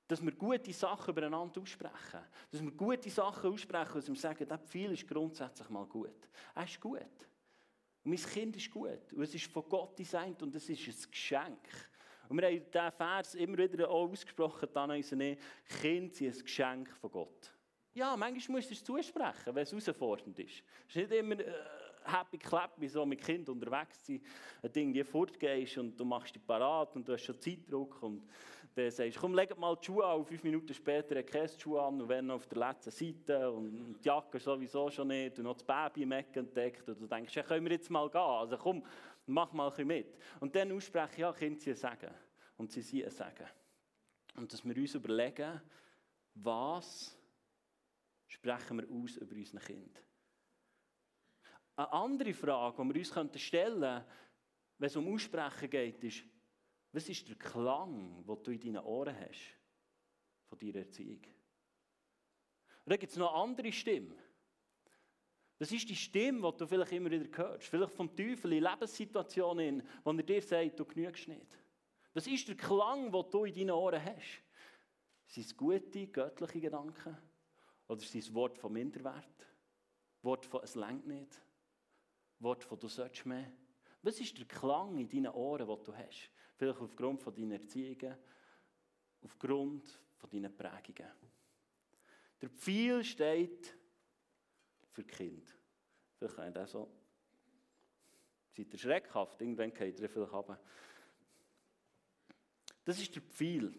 Dass 0.09 0.25
wir 0.25 0.33
gute 0.33 0.73
Sachen 0.73 1.11
übereinander 1.11 1.61
aussprechen. 1.61 2.21
Dass 2.51 2.63
wir 2.63 2.71
gute 2.73 3.11
Sachen 3.11 3.53
aussprechen, 3.53 3.95
dass 3.95 4.09
wir 4.09 4.17
sagen, 4.17 4.49
der 4.49 4.59
Pfeil 4.59 4.93
ist 4.93 5.07
grundsätzlich 5.07 5.69
mal 5.69 5.87
gut. 5.87 6.29
Er 6.55 6.65
ist 6.65 6.81
gut. 6.81 7.29
Und 8.05 8.11
mein 8.11 8.17
Kind 8.17 8.57
ist 8.57 8.71
gut. 8.71 9.13
Und 9.13 9.23
es 9.23 9.35
ist 9.35 9.53
von 9.53 9.69
Gott 9.69 9.99
designt 9.99 10.43
und 10.43 10.55
es 10.55 10.69
ist 10.69 10.89
ein 10.89 11.11
Geschenk. 11.11 11.69
Und 12.31 12.41
wir 12.41 12.47
haben 12.47 12.71
diesen 12.73 12.93
Vers 12.93 13.35
immer 13.35 13.59
wieder 13.59 13.91
auch 13.91 14.11
ausgesprochen, 14.11 14.69
dann 14.73 14.93
unsere 14.93 15.37
Kinder 15.81 16.15
sind 16.15 16.35
ein 16.35 16.43
Geschenk 16.43 16.91
von 16.97 17.11
Gott. 17.11 17.53
Ja, 17.93 18.17
manchmal 18.17 18.57
musst 18.57 18.71
du 18.71 18.75
es 18.75 18.83
zusprechen, 18.83 19.55
wenn 19.55 19.63
es 19.63 19.71
herausfordernd 19.71 20.39
ist. 20.39 20.63
Es 20.89 20.97
ist 20.97 21.11
nicht 21.11 21.13
immer... 21.13 21.37
Happy 22.05 22.39
clap, 22.39 22.81
wie 22.81 22.89
so 22.89 23.05
mit 23.07 23.23
Kindern 23.23 23.55
unterwegs 23.57 24.05
sind, 24.05 24.23
ein 24.63 24.73
Ding, 24.73 24.93
die 24.93 25.05
fortgehst 25.05 25.79
und 25.79 25.99
du 25.99 26.05
machst 26.05 26.35
dich 26.35 26.47
parat 26.47 26.95
und 26.97 27.07
du 27.07 27.13
hast 27.13 27.25
schon 27.25 27.41
Zeitdruck 27.41 28.03
und 28.03 28.23
dann 28.75 28.91
sagst 28.91 29.17
du, 29.17 29.21
komm, 29.21 29.35
leg 29.35 29.57
mal 29.59 29.77
die 29.77 29.87
Schuhe 29.87 30.07
an, 30.07 30.25
fünf 30.25 30.43
Minuten 30.43 30.73
später 30.73 31.15
du 31.15 31.23
die 31.23 31.61
Schuhe 31.61 31.83
an 31.83 32.01
und 32.01 32.09
wenn 32.09 32.31
auf 32.31 32.47
der 32.47 32.59
letzten 32.59 32.91
Seite 32.91 33.51
und 33.51 33.99
die 34.01 34.09
Jacke 34.09 34.41
sowieso 34.41 34.91
schon 34.91 35.09
nicht 35.09 35.39
und 35.39 35.45
noch 35.45 35.55
das 35.55 35.65
Baby 35.65 36.03
im 36.03 36.13
Eck 36.13 36.37
entdeckt 36.37 36.89
und 36.89 37.01
du 37.01 37.07
denkst, 37.07 37.35
ja, 37.35 37.43
können 37.43 37.65
wir 37.67 37.73
jetzt 37.73 37.91
mal 37.91 38.09
gehen, 38.09 38.21
also 38.21 38.57
komm, 38.57 38.83
mach 39.27 39.53
mal 39.53 39.71
ein 39.71 39.87
mit. 39.87 40.17
Und 40.41 40.55
dann 40.55 40.73
aussprechen, 40.73 41.21
ja, 41.21 41.33
Kinder 41.33 41.61
sie 41.61 41.75
sagen 41.75 42.11
und 42.57 42.73
sie 42.73 42.83
sie 42.83 43.05
sagen. 43.11 43.47
Und 44.37 44.53
dass 44.53 44.65
wir 44.65 44.77
uns 44.77 44.95
überlegen, 44.95 45.61
was 46.35 47.17
sprechen 48.27 48.79
wir 48.79 48.89
aus 48.91 49.17
über 49.19 49.35
unsere 49.35 49.63
Kinder. 49.63 50.01
Eine 51.83 51.93
andere 51.93 52.33
Frage, 52.33 52.81
die 52.81 52.95
wir 52.95 53.01
uns 53.01 53.43
stellen 53.43 53.81
könnten, 53.81 54.05
wenn 54.79 54.87
es 54.87 54.97
um 54.97 55.13
Aussprechen 55.13 55.69
geht, 55.69 56.05
ist, 56.05 56.25
was 56.93 57.09
ist 57.09 57.29
der 57.29 57.37
Klang, 57.37 58.25
den 58.25 58.43
du 58.43 58.51
in 58.53 58.61
deinen 58.61 58.85
Ohren 58.85 59.19
hast 59.19 59.57
von 60.49 60.59
deiner 60.59 60.77
Erziehung? 60.77 61.23
Und 62.85 63.01
gibt 63.01 63.11
es 63.11 63.19
noch 63.19 63.35
andere 63.35 63.73
Stimme. 63.73 64.15
Das 65.59 65.73
ist 65.73 65.89
die 65.89 65.97
Stimme, 65.97 66.53
die 66.53 66.59
du 66.59 66.67
vielleicht 66.67 66.93
immer 66.93 67.11
wieder 67.11 67.37
hörst. 67.37 67.67
Vielleicht 67.67 67.95
vom 67.95 68.15
Teufel 68.15 68.53
in 68.53 68.63
Lebenssituationen, 68.63 69.83
wo 70.05 70.13
er 70.13 70.23
dir 70.23 70.43
sagt, 70.43 70.79
du 70.79 70.85
genügst 70.85 71.27
nicht. 71.27 71.59
Das 72.15 72.27
ist 72.29 72.47
der 72.47 72.57
Klang, 72.57 73.11
den 73.11 73.31
du 73.31 73.45
in 73.45 73.55
deinen 73.55 73.71
Ohren 73.71 74.05
hast. 74.05 74.43
Sind 75.27 75.47
es 75.47 75.57
gute, 75.57 76.07
göttliche 76.07 76.61
Gedanken? 76.61 77.17
Oder 77.89 78.01
sind 78.01 78.23
es 78.23 78.33
Wort 78.35 78.57
von 78.59 78.73
Minderwert? 78.73 79.49
Wort 80.23 80.47
von 80.47 80.63
«es 80.63 80.77
längt 80.77 81.07
nicht»? 81.07 81.41
Wort 82.43 82.65
von 82.65 82.79
«du 82.79 82.89
sollst 82.89 83.25
mehr»? 83.27 83.53
Was 84.03 84.19
ist 84.19 84.37
der 84.37 84.47
Klang 84.47 84.99
in 84.99 85.09
deinen 85.09 85.33
Ohren, 85.33 85.67
den 85.67 85.85
du 85.85 85.95
hast? 85.95 86.31
Vielleicht 86.57 86.81
aufgrund 86.81 87.23
von 87.23 87.35
deiner 87.35 87.55
Erziehungen, 87.55 88.17
aufgrund 89.23 90.01
von 90.17 90.31
deinen 90.31 90.57
Prägungen. 90.57 91.13
Der 92.41 92.51
Pfeil 92.51 93.05
steht 93.05 93.77
für 94.91 95.05
Kind. 95.05 95.57
Vielleicht 96.19 96.37
kann 96.37 96.49
ich 96.49 96.55
das 96.55 96.73
so. 96.73 96.91
Seid 98.51 98.73
ihr 98.73 98.79
schreckhaft? 98.79 99.41
Irgendwann 99.41 99.73
geht 99.73 100.01
ihr 100.01 100.09
vielleicht 100.09 100.33
runter. 100.33 100.61
Das 102.85 103.01
ist 103.01 103.15
der 103.15 103.23
Pfeil. 103.23 103.73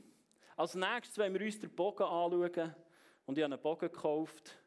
Als 0.55 0.75
nächstes 0.75 1.17
wollen 1.17 1.33
wir 1.33 1.45
uns 1.45 1.59
den 1.59 1.75
Bogen 1.75 2.03
anschauen. 2.03 2.75
Und 3.25 3.37
ich 3.37 3.43
habe 3.43 3.53
einen 3.53 3.61
Bogen 3.61 3.91
gekauft. 3.91 4.57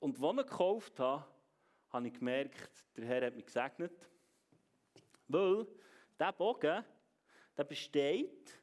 Und 0.00 0.16
als 0.16 0.22
ich 0.22 0.30
ihn 0.30 0.36
gekauft 0.36 0.98
habe, 0.98 1.31
habe 1.92 2.08
ich 2.08 2.14
gemerkt, 2.14 2.84
der 2.96 3.04
Herr 3.04 3.26
hat 3.26 3.36
mich 3.36 3.46
gesegnet. 3.46 4.08
Weil 5.28 5.66
dieser 6.18 6.32
Bogen 6.32 6.84
der 7.56 7.64
besteht 7.64 8.58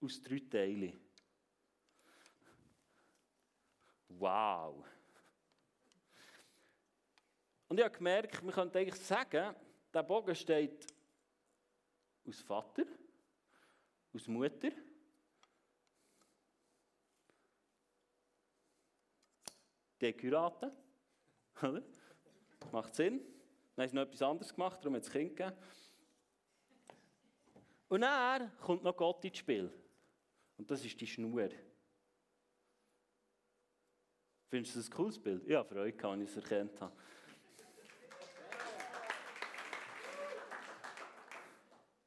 aus 0.00 0.22
drei 0.22 0.40
Teilen. 0.50 0.98
Wow! 4.08 4.84
Und 7.68 7.78
ich 7.78 7.84
habe 7.84 7.96
gemerkt, 7.96 8.42
man 8.42 8.54
könnte 8.54 8.78
eigentlich 8.78 9.00
sagen, 9.00 9.54
der 9.92 10.02
Bogen 10.02 10.34
steht 10.34 10.86
aus 12.26 12.40
Vater, 12.40 12.84
aus 14.14 14.28
Mutter, 14.28 14.70
Dekuraten. 20.04 20.70
Oder? 21.62 21.82
Macht 22.72 22.94
Sinn. 22.94 23.20
Dann 23.74 23.84
haben 23.84 23.90
sie 23.90 23.96
noch 23.96 24.02
etwas 24.02 24.22
anderes 24.22 24.54
gemacht, 24.54 24.78
darum 24.80 24.96
hat 24.96 25.02
es 25.02 25.10
Kind 25.10 25.34
gegeben. 25.34 25.56
Und 27.88 28.02
dann 28.02 28.56
kommt 28.58 28.82
noch 28.82 28.96
Gott 28.96 29.24
ins 29.24 29.38
Spiel. 29.38 29.72
Und 30.58 30.70
das 30.70 30.84
ist 30.84 31.00
die 31.00 31.06
Schnur. 31.06 31.48
Findest 34.48 34.74
du 34.74 34.78
das 34.80 34.88
ein 34.88 34.94
cooles 34.94 35.18
Bild? 35.18 35.46
Ja, 35.46 35.64
Freude, 35.64 36.08
als 36.08 36.22
ich 36.22 36.28
es 36.28 36.36
erkannt 36.36 36.80
habe. 36.80 36.94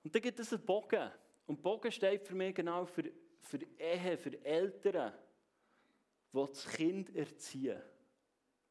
Und 0.04 0.16
dann 0.16 0.22
gibt 0.22 0.40
es 0.40 0.54
einen 0.54 0.66
Bogen. 0.66 1.12
Und 1.48 1.62
Bogen 1.62 1.92
steht 1.92 2.24
für 2.24 2.36
mich 2.36 2.54
genau 2.54 2.86
für, 2.86 3.12
für 3.42 3.60
Ehe, 3.78 4.18
für 4.18 4.46
Eltern, 4.46 5.14
die 6.34 6.46
das 6.46 6.68
Kind 6.70 7.16
erziehen. 7.16 7.82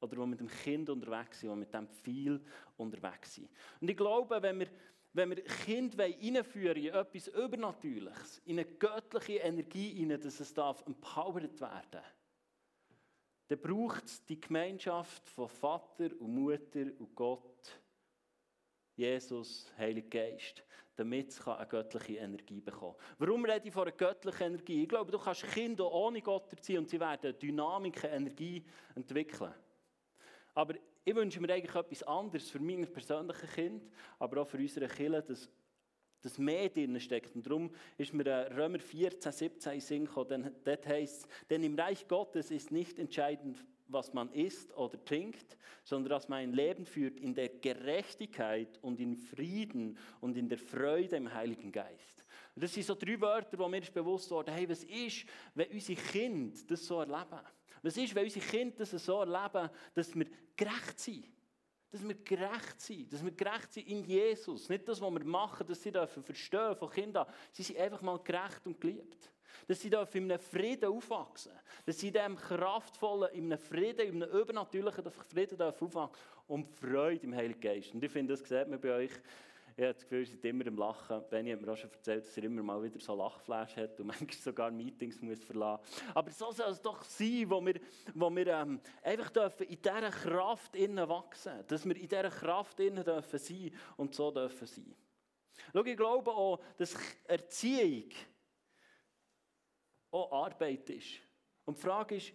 Oder 0.00 0.16
die 0.16 0.26
mit 0.26 0.40
dem 0.40 0.48
Kind 0.48 0.90
unterwegs 0.90 1.40
sind, 1.40 1.50
die 1.50 1.56
mit 1.56 1.72
dem 1.72 1.88
viel 1.88 2.40
unterwegs 2.76 3.34
sind. 3.34 3.48
Und 3.80 3.88
ich 3.90 3.96
glaube, 3.96 4.40
wenn 4.42 4.60
wir, 4.60 4.68
wenn 5.12 5.30
wir 5.30 5.42
Kind 5.42 5.98
einführen 5.98 6.76
in 6.76 6.94
etwas 6.94 7.28
Übernatürliches, 7.28 8.42
in 8.44 8.58
eine 8.58 8.68
göttliche 8.68 9.38
Energie, 9.38 9.98
rein, 9.98 10.20
dass 10.20 10.40
es 10.40 10.52
empowered 10.52 11.60
werden 11.60 11.90
darf, 11.90 12.16
dann 13.48 13.60
braucht 13.60 14.04
es 14.04 14.24
die 14.24 14.40
Gemeinschaft 14.40 15.28
von 15.28 15.48
Vater 15.48 16.10
und 16.18 16.34
Mutter 16.34 16.86
und 16.98 17.14
Gott, 17.14 17.80
Jesus, 18.96 19.70
Heiliger 19.76 20.08
Geist, 20.08 20.64
damit 20.96 21.28
es 21.28 21.46
eine 21.46 21.66
göttliche 21.66 22.14
Energie 22.14 22.60
bekommen. 22.60 22.96
Warum 23.18 23.44
rede 23.44 23.68
ich 23.68 23.72
von 23.72 23.82
einer 23.82 23.92
göttlichen 23.92 24.46
Energie? 24.46 24.82
Ich 24.82 24.88
glaube, 24.88 25.12
du 25.12 25.18
kannst 25.18 25.46
Kinder 25.52 25.90
ohne 25.92 26.22
Gott 26.22 26.50
erziehen 26.50 26.78
und 26.78 26.88
sie 26.88 26.98
werden 26.98 27.38
Dynamik, 27.38 28.02
Energie 28.04 28.64
entwickeln. 28.94 29.52
Aber 30.54 30.74
ich 31.04 31.14
wünsche 31.14 31.40
mir 31.40 31.52
eigentlich 31.52 31.74
etwas 31.74 32.02
anderes 32.04 32.50
für 32.50 32.58
mein 32.58 32.90
persönliches 32.90 33.52
Kind, 33.52 33.90
aber 34.18 34.40
auch 34.40 34.48
für 34.48 34.56
unsere 34.56 34.88
Kinder, 34.88 35.20
dass 35.20 35.48
das 36.22 36.38
mehr 36.38 36.70
drin 36.70 36.98
steckt. 36.98 37.36
Und 37.36 37.46
darum 37.46 37.70
ist 37.98 38.14
mir 38.14 38.24
Römer 38.56 38.78
14, 38.78 39.30
17 39.30 39.72
in 39.74 39.80
Sinn 39.80 40.04
gekommen. 40.06 40.56
Dort 40.64 40.86
heißt 40.86 41.20
es, 41.20 41.28
denn 41.50 41.62
im 41.62 41.78
Reich 41.78 42.08
Gottes 42.08 42.50
ist 42.50 42.72
nicht 42.72 42.98
entscheidend, 42.98 43.62
was 43.88 44.12
man 44.12 44.32
isst 44.32 44.76
oder 44.76 45.02
trinkt, 45.04 45.56
sondern 45.84 46.10
dass 46.10 46.28
man 46.28 46.40
ein 46.40 46.52
Leben 46.52 46.84
führt 46.84 47.18
in 47.20 47.34
der 47.34 47.48
Gerechtigkeit 47.48 48.78
und 48.82 49.00
in 49.00 49.16
Frieden 49.16 49.96
und 50.20 50.36
in 50.36 50.48
der 50.48 50.58
Freude 50.58 51.16
im 51.16 51.32
Heiligen 51.32 51.70
Geist. 51.70 52.26
Und 52.54 52.62
das 52.64 52.72
sind 52.72 52.86
so 52.86 52.94
drei 52.94 53.20
Wörter, 53.20 53.58
wo 53.58 53.68
mir 53.68 53.82
ist 53.82 53.92
bewusst 53.92 54.30
wurde, 54.30 54.50
hey, 54.50 54.68
was 54.68 54.82
ist, 54.84 55.26
wenn 55.54 55.70
unsere 55.70 56.00
Kinder 56.00 56.58
das 56.66 56.86
so 56.86 57.00
erleben? 57.00 57.40
Was 57.82 57.96
ist, 57.96 58.14
wenn 58.14 58.24
unsere 58.24 58.46
Kinder 58.46 58.74
das 58.76 58.90
so 58.90 59.20
erleben, 59.20 59.70
dass 59.94 60.14
wir 60.14 60.26
gerecht 60.56 60.98
sind? 60.98 61.26
Dass 61.90 62.02
wir 62.02 62.14
gerecht 62.14 62.80
sind, 62.80 63.12
dass 63.12 63.24
wir 63.24 63.30
gerecht 63.30 63.72
sind 63.72 63.86
in 63.86 64.04
Jesus. 64.04 64.68
Nicht 64.68 64.88
das, 64.88 65.00
was 65.00 65.12
wir 65.12 65.24
machen, 65.24 65.66
dass 65.66 65.82
sie 65.82 65.92
dürfen 65.92 66.22
verstehen 66.22 66.74
von 66.74 66.90
Kindern. 66.90 67.26
Sie 67.52 67.62
sind 67.62 67.78
einfach 67.78 68.02
mal 68.02 68.18
gerecht 68.18 68.66
und 68.66 68.80
geliebt. 68.80 69.30
Dass 69.66 69.80
sie 69.80 69.88
in 69.88 70.30
einem 70.30 70.38
Frieden 70.38 70.90
aufwachsen. 70.90 71.52
Dass 71.84 71.98
sie 71.98 72.08
in 72.08 72.14
diesem 72.14 72.36
kraftvollen, 72.36 73.32
in 73.32 73.52
einem 73.52 73.58
Frieden, 73.58 74.06
in 74.06 74.22
einem 74.22 74.32
übernatürlichen 74.38 75.04
Frieden 75.10 75.58
dürfen 75.58 75.84
aufwachsen. 75.84 76.16
Und 76.46 76.68
Freude 76.68 77.24
im 77.24 77.34
Heiligen 77.34 77.60
Geist. 77.60 77.92
Und 77.92 78.04
ich 78.04 78.10
finde, 78.10 78.34
das 78.34 78.48
sieht 78.48 78.68
man 78.68 78.80
bei 78.80 78.92
euch 78.92 79.10
ich 79.78 79.84
habe 79.84 79.92
das 79.92 80.04
Gefühl, 80.04 80.20
ihr 80.20 80.26
seid 80.26 80.44
immer 80.46 80.66
im 80.66 80.78
Lachen. 80.78 81.22
Benny 81.28 81.50
hat 81.50 81.60
mir 81.60 81.70
auch 81.70 81.76
schon 81.76 81.92
erzählt, 81.92 82.24
dass 82.24 82.34
er 82.34 82.44
immer 82.44 82.62
mal 82.62 82.82
wieder 82.82 82.98
so 82.98 83.14
Lachflash 83.14 83.76
hat 83.76 84.00
und 84.00 84.06
manchmal 84.06 84.32
sogar 84.32 84.70
Meetings 84.70 85.20
muss 85.20 85.44
verlassen 85.44 85.84
Aber 86.14 86.30
so 86.30 86.50
soll 86.50 86.70
es 86.70 86.80
doch 86.80 87.04
sein, 87.04 87.44
wo 87.48 87.64
wir, 87.64 87.74
wo 88.14 88.34
wir 88.34 88.46
ähm, 88.46 88.80
einfach 89.02 89.28
dürfen 89.28 89.64
in 89.64 89.82
dieser 89.82 90.10
Kraft 90.10 90.74
innen 90.76 91.06
wachsen 91.06 91.62
Dass 91.66 91.84
wir 91.84 91.94
in 91.94 92.08
dieser 92.08 92.30
Kraft 92.30 92.80
innen 92.80 93.04
dürfen 93.04 93.38
sein 93.38 93.70
und 93.98 94.14
so 94.14 94.30
dürfen 94.30 94.66
sein. 94.66 94.94
Schau, 95.74 95.84
ich 95.84 95.96
glaube 95.96 96.30
auch, 96.30 96.58
dass 96.78 96.96
Erziehung 97.24 98.08
auch 100.10 100.44
Arbeit 100.44 100.88
ist. 100.90 101.20
Und 101.64 101.76
die 101.76 101.82
Frage 101.82 102.16
ist, 102.16 102.32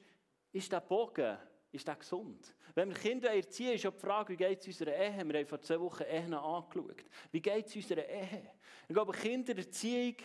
ist 0.52 0.72
der 0.72 0.82
Bogen 0.82 1.38
ist 1.72 1.88
der 1.88 1.96
gesund? 1.96 2.54
Wenn 2.76 2.90
wir 2.90 2.98
Kinder 2.98 3.34
erziehen, 3.34 3.74
ist 3.74 3.84
ja 3.84 3.92
die 3.92 4.00
Frage, 4.00 4.34
wie 4.34 4.38
geht 4.38 4.60
es 4.60 4.68
unserer 4.68 4.94
Ehe? 4.94 5.26
Wir 5.26 5.40
haben 5.40 5.48
vor 5.48 5.62
zwei 5.62 5.80
Wochen 5.80 6.04
Ehen 6.04 6.34
angeschaut. 6.34 7.04
Wie 7.32 7.42
geht 7.42 7.68
es 7.68 7.76
unserer 7.76 8.06
Ehe? 8.08 8.52
Ich 8.88 8.94
glaube, 8.94 9.14
Kindererziehung 9.14 10.16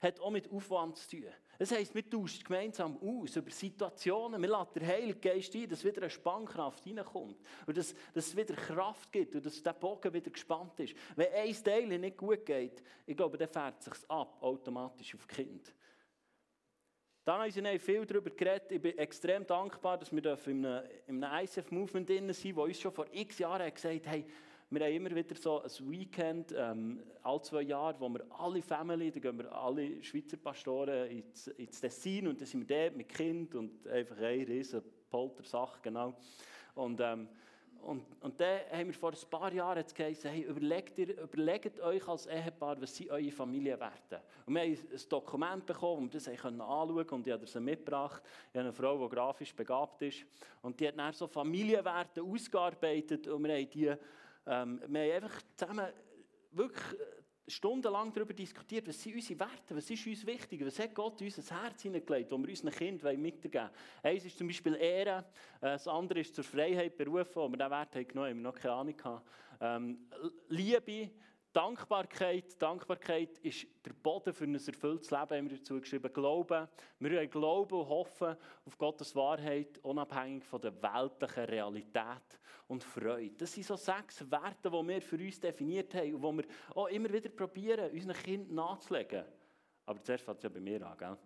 hat 0.00 0.20
auch 0.20 0.30
mit 0.30 0.50
Aufwand 0.50 0.96
zu 0.96 1.16
tun. 1.16 1.26
Das 1.58 1.70
heisst, 1.70 1.94
wir 1.94 2.08
tauschen 2.08 2.44
gemeinsam 2.44 2.98
aus 2.98 3.36
über 3.36 3.50
Situationen. 3.50 4.42
Wir 4.42 4.48
lassen 4.48 4.74
den 4.74 4.86
Heiligen 4.86 5.20
Geist 5.20 5.54
ein, 5.54 5.68
dass 5.68 5.84
wieder 5.84 6.02
eine 6.02 6.10
Spannkraft 6.10 6.86
reinkommt. 6.86 7.40
Und 7.66 7.76
dass, 7.76 7.94
dass 8.12 8.26
es 8.26 8.36
wieder 8.36 8.54
Kraft 8.54 9.10
gibt 9.10 9.34
und 9.34 9.46
dass 9.46 9.62
der 9.62 9.72
Bogen 9.72 10.12
wieder 10.12 10.30
gespannt 10.30 10.78
ist. 10.80 10.94
Wenn 11.14 11.32
ein 11.32 11.64
Teil 11.64 11.86
nicht 11.98 12.16
gut 12.16 12.44
geht, 12.44 12.82
ich 13.06 13.16
glaube, 13.16 13.38
dann 13.38 13.48
fährt 13.48 13.78
es 13.78 13.86
sich 13.86 14.10
ab, 14.10 14.36
automatisch 14.42 15.14
auf 15.14 15.26
Kind. 15.26 15.72
Dann 17.26 17.40
haben 17.40 17.80
viel 17.80 18.06
darüber 18.06 18.30
geredet. 18.30 18.70
Ich 18.70 18.80
bin 18.80 18.96
extrem 18.98 19.44
dankbar, 19.44 19.98
dass 19.98 20.12
wir 20.12 20.38
in 20.46 20.64
einem, 20.64 20.84
in 21.08 21.24
einem 21.24 21.44
ICF-Movement 21.44 22.08
drin 22.08 22.32
sind, 22.32 22.56
das 22.56 22.64
uns 22.64 22.80
schon 22.80 22.92
vor 22.92 23.06
x 23.10 23.40
Jahren 23.40 23.74
gesagt 23.74 24.06
hat, 24.06 24.12
hey, 24.12 24.24
wir 24.70 24.84
haben 24.84 24.92
immer 24.92 25.12
wieder 25.12 25.34
so 25.34 25.60
ein 25.60 25.90
Weekend, 25.90 26.54
ähm, 26.56 27.02
alle 27.24 27.42
zwei 27.42 27.62
Jahre, 27.62 27.98
wo 27.98 28.08
wir 28.10 28.24
alle 28.30 28.62
Family, 28.62 29.10
da 29.10 29.18
gehen 29.18 29.38
wir 29.38 29.52
alle 29.52 30.00
Schweizer 30.04 30.36
Pastoren 30.36 31.10
ins, 31.10 31.48
ins 31.48 31.80
Tessin 31.80 32.28
und 32.28 32.40
dann 32.40 32.46
sind 32.46 32.68
wir 32.68 32.84
dort 32.84 32.96
mit 32.96 33.08
Kind 33.08 33.56
und 33.56 33.88
einfach 33.88 34.18
eine 34.18 34.46
riesen 34.46 34.82
Poltersache, 35.10 35.80
genau. 35.82 36.16
Und 36.76 37.00
ähm, 37.00 37.28
und, 37.86 38.02
und 38.20 38.40
dann 38.40 38.58
haben 38.72 38.88
wir 38.88 38.94
vor 38.94 39.12
ein 39.12 39.30
paar 39.30 39.52
Jahren 39.52 39.80
gesagt, 39.80 40.24
hey, 40.24 40.42
überlegt, 40.42 40.98
ihr, 40.98 41.20
überlegt 41.22 41.78
euch 41.78 42.08
als 42.08 42.26
Ehepaar, 42.26 42.80
was 42.80 42.96
sind 42.96 43.10
eure 43.10 43.30
Familienwerte. 43.30 44.22
Und 44.44 44.54
wir 44.54 44.62
haben 44.62 44.72
ein 44.72 45.08
Dokument 45.08 45.64
bekommen, 45.64 46.12
wir 46.12 46.18
das 46.18 46.26
anschauen 46.26 47.08
und 47.10 47.26
ich 47.26 47.32
habe 47.32 47.44
das 47.44 47.54
mitgebracht. 47.54 48.22
Ich 48.52 48.58
habe 48.58 48.64
eine 48.64 48.72
Frau, 48.72 49.06
die 49.06 49.14
grafisch 49.14 49.54
begabt 49.54 50.02
ist 50.02 50.26
und 50.62 50.80
die 50.80 50.88
hat 50.88 50.98
dann 50.98 51.12
so 51.12 51.28
Familienwerte 51.28 52.24
ausgearbeitet 52.24 53.28
und 53.28 53.44
wir 53.44 53.54
haben 53.54 53.70
die, 53.70 53.94
ähm, 54.46 54.80
wir 54.88 55.14
haben 55.14 55.22
einfach 55.22 55.42
zusammen 55.56 55.86
wirklich 56.50 56.84
stundenlang 57.48 58.12
darüber 58.12 58.34
diskutiert, 58.34 58.88
was 58.88 59.00
sind 59.00 59.14
unsere 59.14 59.40
Werte, 59.40 59.76
was 59.76 59.88
ist 59.88 60.06
uns 60.06 60.26
wichtig, 60.26 60.64
was 60.64 60.78
hat 60.78 60.94
Gott 60.94 61.20
in 61.20 61.28
unser 61.28 61.62
Herz 61.62 61.82
hineingelegt, 61.82 62.30
wo 62.30 62.38
wir 62.38 62.48
unseren 62.48 62.70
Kindern 62.70 63.20
mitgeben 63.20 63.62
wollen. 63.62 63.70
Eins 64.02 64.24
ist 64.24 64.38
zum 64.38 64.46
Beispiel 64.48 64.74
Ehre, 64.74 65.24
äh, 65.60 65.72
das 65.72 65.86
andere 65.86 66.20
ist 66.20 66.34
zur 66.34 66.44
Freiheit 66.44 66.96
berufen, 66.96 67.36
wo 67.36 67.48
wir 67.48 67.56
diesen 67.56 67.70
Wert 67.70 67.94
haben 67.94 68.08
genommen 68.08 68.28
haben, 68.30 68.36
wir 68.38 68.42
noch 68.42 68.54
keine 68.54 68.74
Ahnung 68.74 68.94
hatten. 69.04 69.22
Ähm, 69.60 69.98
Liebe, 70.48 71.10
Dankbarkeit, 71.56 72.60
Dankbarkeit 72.60 73.38
ist 73.38 73.66
der 73.82 73.94
Boden 73.94 74.34
für 74.34 74.44
ein 74.44 74.54
erfülltes 74.54 75.10
Leben, 75.10 75.30
haben 75.30 75.50
wir 75.50 75.56
dazu 75.56 75.80
geschrieben. 75.80 76.12
Glauben, 76.12 76.68
wir 76.98 77.10
wollen 77.10 77.30
glauben 77.30 77.80
und 77.80 77.88
hoffen 77.88 78.36
auf 78.66 78.76
Gottes 78.76 79.16
Wahrheit, 79.16 79.78
unabhängig 79.78 80.44
von 80.44 80.60
der 80.60 80.74
weltlichen 80.82 81.44
Realität 81.44 82.40
und 82.68 82.84
Freude. 82.84 83.36
Das 83.38 83.54
sind 83.54 83.64
so 83.64 83.74
sechs 83.74 84.30
Werte, 84.30 84.70
die 84.70 84.88
wir 84.88 85.00
für 85.00 85.16
uns 85.16 85.40
definiert 85.40 85.94
haben 85.94 86.14
und 86.22 86.42
die 86.42 86.44
wir 86.44 86.76
auch 86.76 86.88
immer 86.88 87.10
wieder 87.10 87.30
probieren, 87.30 87.90
unseren 87.90 88.16
Kindern 88.16 88.54
nachzulegen. 88.54 89.24
Aber 89.86 90.02
zuerst 90.02 90.24
fängt 90.24 90.36
es 90.36 90.42
ja 90.42 90.50
bei 90.50 90.60
mir 90.60 90.86
an. 90.86 90.98
Gell? 90.98 91.16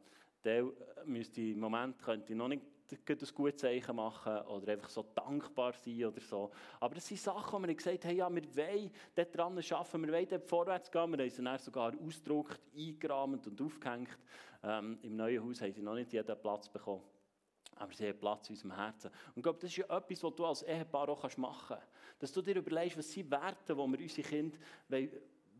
Der 0.44 0.64
müsste 1.06 1.40
im 1.40 1.58
Moment 1.58 1.99
könnte 1.99 2.32
ich 2.32 2.38
noch 2.38 2.46
nicht 2.46 2.62
ein 2.92 3.35
gutes 3.35 3.56
Zeichen 3.56 3.97
machen 3.97 4.38
oder 4.47 4.73
einfach 4.73 4.88
so 4.88 5.02
dankbar 5.14 5.73
sein 5.75 6.04
oder 6.04 6.20
so. 6.20 6.50
Aber 6.78 6.94
das 6.94 7.06
sind 7.06 7.20
Sachen, 7.20 7.62
wo 7.62 7.66
wir 7.66 7.75
gesagt 7.75 8.04
haben, 8.04 8.16
ja, 8.16 8.35
wir 8.35 8.56
wollen 8.56 8.90
dort 9.14 9.37
dran 9.37 9.59
arbeiten, 9.59 10.02
wir 10.02 10.12
wollen 10.12 10.28
dort 10.28 10.44
vorwärts 10.44 10.90
gehen. 10.90 11.12
Wir 11.12 11.18
haben 11.18 11.30
sie 11.30 11.42
dann 11.42 11.59
sogar 11.59 11.92
ausgedruckt, 11.99 12.61
eingerahmt 12.76 13.47
und 13.47 13.61
aufgehängt. 13.61 14.18
Ähm, 14.62 14.99
Im 15.02 15.16
neuen 15.16 15.44
Haus 15.44 15.61
haben 15.61 15.73
sie 15.73 15.82
noch 15.82 15.94
nicht 15.94 16.12
jeden 16.12 16.40
Platz 16.40 16.68
bekommen. 16.68 17.02
Aber 17.76 17.92
sie 17.92 18.09
haben 18.09 18.18
Platz 18.18 18.49
in 18.49 18.54
unserem 18.54 18.76
Herzen. 18.76 19.11
Und 19.28 19.37
ich 19.37 19.42
glaube, 19.42 19.59
das 19.59 19.70
ist 19.70 19.76
ja 19.76 19.85
etwas, 19.97 20.23
was 20.23 20.35
du 20.35 20.44
als 20.44 20.62
Ehepaar 20.62 21.09
auch 21.09 21.37
machen 21.38 21.76
kannst. 21.76 21.88
Dass 22.18 22.32
du 22.32 22.42
dir 22.42 22.56
überlegst, 22.56 22.99
was 22.99 23.11
sind 23.11 23.30
Werte, 23.30 23.75
die 23.75 23.76
wir 23.76 24.00
unsere 24.00 24.28
Kinder 24.28 24.59
wollen, 24.88 25.11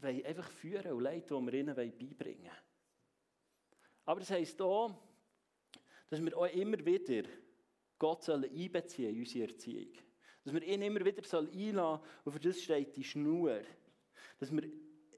wollen 0.01 0.25
einfach 0.27 0.49
führen 0.51 0.93
und 0.93 1.03
leiten, 1.03 1.47
die 1.47 1.53
wir 1.53 1.61
ihnen 1.61 1.75
beibringen 1.75 2.45
wollen. 2.45 2.51
Aber 4.05 4.21
das 4.21 4.31
heisst 4.31 4.61
auch, 4.61 4.93
dass 6.11 6.23
wir 6.23 6.37
auch 6.37 6.53
immer 6.53 6.85
wieder 6.85 7.29
Gott 7.99 8.29
einbeziehen 8.29 9.15
in 9.15 9.21
unsere 9.21 9.49
Erziehung. 9.49 9.93
Dass 10.45 10.53
wir 10.53 10.63
ihn 10.63 10.83
immer 10.83 11.05
wieder 11.05 11.23
einladen 11.23 11.53
sollen, 11.55 12.01
und 12.25 12.33
für 12.33 12.41
das 12.41 12.61
steht 12.61 12.97
die 12.97 13.05
Schnur. 13.05 13.61
Dass 14.39 14.51
wir 14.51 14.63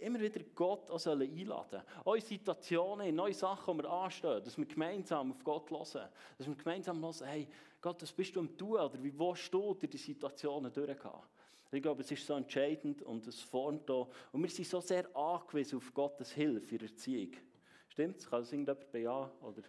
immer 0.00 0.20
wieder 0.20 0.40
Gott 0.54 0.90
auch 0.90 1.06
einladen 1.06 1.70
sollen. 1.70 1.82
Auch 2.04 2.14
in 2.14 2.20
Situationen, 2.20 3.14
neue 3.14 3.34
Sachen, 3.34 3.78
die 3.78 3.82
wir 3.84 3.90
anstehen, 3.90 4.42
dass 4.44 4.58
wir 4.58 4.66
gemeinsam 4.66 5.30
auf 5.30 5.42
Gott 5.44 5.70
hören. 5.70 6.08
Dass 6.36 6.46
wir 6.46 6.54
gemeinsam 6.54 7.00
hören, 7.00 7.26
hey, 7.26 7.48
Gott, 7.80 8.02
was 8.02 8.12
bist 8.12 8.36
du 8.36 8.40
am 8.40 8.56
tun? 8.56 8.78
Oder 8.78 9.02
wie 9.02 9.16
willst 9.18 9.52
du 9.54 9.74
durch 9.74 9.90
die 9.90 9.98
Situationen 9.98 10.72
durchgehen? 10.72 11.12
Ich 11.74 11.80
glaube, 11.80 12.02
es 12.02 12.10
ist 12.10 12.26
so 12.26 12.34
entscheidend 12.34 13.00
und 13.00 13.26
es 13.26 13.40
formt 13.40 13.90
auch. 13.90 14.10
Und 14.30 14.42
wir 14.42 14.50
sind 14.50 14.66
so 14.66 14.80
sehr 14.80 15.16
angewiesen 15.16 15.78
auf 15.78 15.94
Gottes 15.94 16.32
Hilfe 16.32 16.72
in 16.72 16.78
der 16.78 16.88
Erziehung. 16.88 17.32
Stimmt's? 17.88 18.28
Kann 18.28 18.40
das 18.40 18.52
irgendjemand 18.52 18.92
bejahen? 18.92 19.30
Oder? 19.40 19.62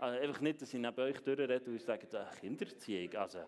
Also 0.00 0.18
einfach 0.18 0.40
nicht, 0.40 0.62
dass 0.62 0.72
ich 0.72 0.80
neben 0.80 0.98
euch 0.98 1.20
durchrede 1.20 1.60
und 1.66 1.80
sage, 1.82 2.06
äh, 2.16 2.40
Kindererziehung, 2.40 3.14
also, 3.16 3.40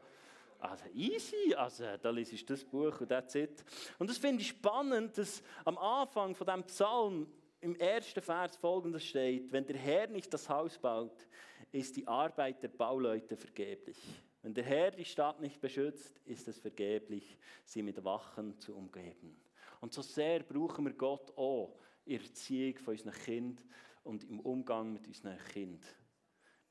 also 0.58 0.84
easy, 0.94 1.54
also 1.54 1.84
da 2.00 2.10
lese 2.10 2.34
ich 2.34 2.44
das 2.44 2.62
Buch 2.62 3.00
und 3.00 3.08
that's 3.08 3.34
it. 3.34 3.64
Und 3.98 4.10
das 4.10 4.18
finde 4.18 4.42
ich 4.42 4.48
spannend, 4.48 5.16
dass 5.16 5.42
am 5.64 5.78
Anfang 5.78 6.34
von 6.34 6.46
diesem 6.46 6.64
Psalm 6.64 7.26
im 7.62 7.74
ersten 7.76 8.20
Vers 8.20 8.56
folgendes 8.56 9.02
steht, 9.04 9.50
wenn 9.50 9.64
der 9.64 9.78
Herr 9.78 10.08
nicht 10.08 10.32
das 10.34 10.46
Haus 10.48 10.78
baut, 10.78 11.26
ist 11.70 11.96
die 11.96 12.06
Arbeit 12.06 12.62
der 12.62 12.68
Bauleute 12.68 13.34
vergeblich. 13.34 13.96
Wenn 14.42 14.52
der 14.52 14.64
Herr 14.64 14.90
die 14.90 15.06
Stadt 15.06 15.40
nicht 15.40 15.58
beschützt, 15.58 16.20
ist 16.26 16.48
es 16.48 16.58
vergeblich, 16.58 17.38
sie 17.64 17.82
mit 17.82 18.04
Wachen 18.04 18.58
zu 18.58 18.76
umgeben. 18.76 19.40
Und 19.80 19.94
so 19.94 20.02
sehr 20.02 20.40
brauchen 20.40 20.84
wir 20.84 20.92
Gott 20.92 21.32
auch 21.38 21.78
in 22.04 22.18
der 22.18 22.26
Erziehung 22.26 22.76
von 22.76 22.92
unseren 22.92 23.12
Kindern 23.12 23.64
und 24.04 24.24
im 24.24 24.40
Umgang 24.40 24.92
mit 24.92 25.06
unseren 25.06 25.38
Kindern. 25.52 25.80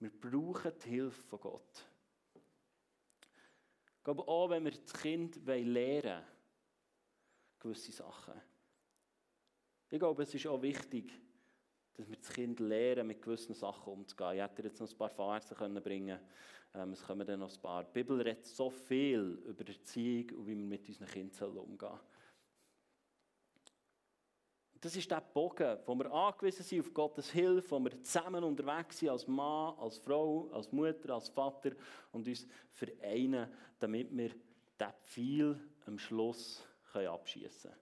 Wir 0.01 0.10
brauchen 0.10 0.72
die 0.84 0.89
Hilfe 0.89 1.22
von 1.22 1.39
Gott. 1.39 1.86
Ich 3.98 4.03
glaube 4.03 4.27
auch, 4.27 4.50
wenn 4.50 4.65
wir 4.65 4.72
das 4.72 4.93
Kind 4.93 5.36
lernen 5.46 5.75
wollen, 5.75 6.24
gewisse 7.60 7.91
Sachen. 7.91 8.34
Ich 9.91 10.00
glaube, 10.00 10.24
es 10.24 10.34
ist 10.34 10.48
auch 10.48 10.60
wichtig, 10.60 11.13
dass 11.93 12.10
wir 12.10 12.15
das 12.15 12.29
Kind 12.29 12.60
lernen, 12.62 13.05
mit 13.05 13.22
gewissen 13.22 13.53
Sachen 13.53 13.93
umzugehen. 13.93 14.38
Ich 14.38 14.41
hätte 14.41 14.63
jetzt 14.63 14.79
noch 14.79 14.89
ein 14.89 14.98
paar 14.98 15.10
Verse 15.12 15.53
bringen 15.53 15.84
können. 15.84 16.20
Ähm, 16.74 16.93
es 16.93 17.03
kommen 17.03 17.27
dann 17.27 17.41
noch 17.41 17.53
ein 17.53 17.62
paar. 17.62 17.84
Die 17.84 17.91
Bibel 17.93 18.20
redet 18.22 18.48
so 18.48 18.72
viel 18.72 19.39
über 19.46 19.67
Erziehung 19.67 20.31
und 20.31 20.48
wie 20.48 20.58
wir 20.58 20.65
mit 20.65 20.88
unseren 20.88 21.08
Kindern 21.10 21.58
umgehen 21.58 21.77
sollen. 21.77 22.00
Das 24.81 24.96
ist 24.96 25.11
der 25.11 25.22
Bogen, 25.22 25.77
wo 25.85 25.94
wir 25.94 26.11
angewiesen 26.11 26.63
sind 26.63 26.79
auf 26.79 26.91
Gottes 26.91 27.29
Hilfe, 27.29 27.70
wo 27.70 27.79
wir 27.79 28.01
zusammen 28.01 28.44
unterwegs 28.44 28.98
sind, 28.98 29.09
als 29.09 29.27
Mann, 29.27 29.77
als 29.77 30.00
Frau, 30.00 30.50
als 30.51 30.72
Mutter, 30.72 31.13
als 31.13 31.29
Vater 31.29 31.74
und 32.11 32.27
uns 32.27 32.48
vereinen, 32.72 33.55
damit 33.77 34.09
wir 34.11 34.29
diesen 34.29 34.94
Pfeil 35.05 35.59
am 35.85 36.00
Schluss 36.00 36.67
abschießen 36.94 37.70
können. 37.70 37.81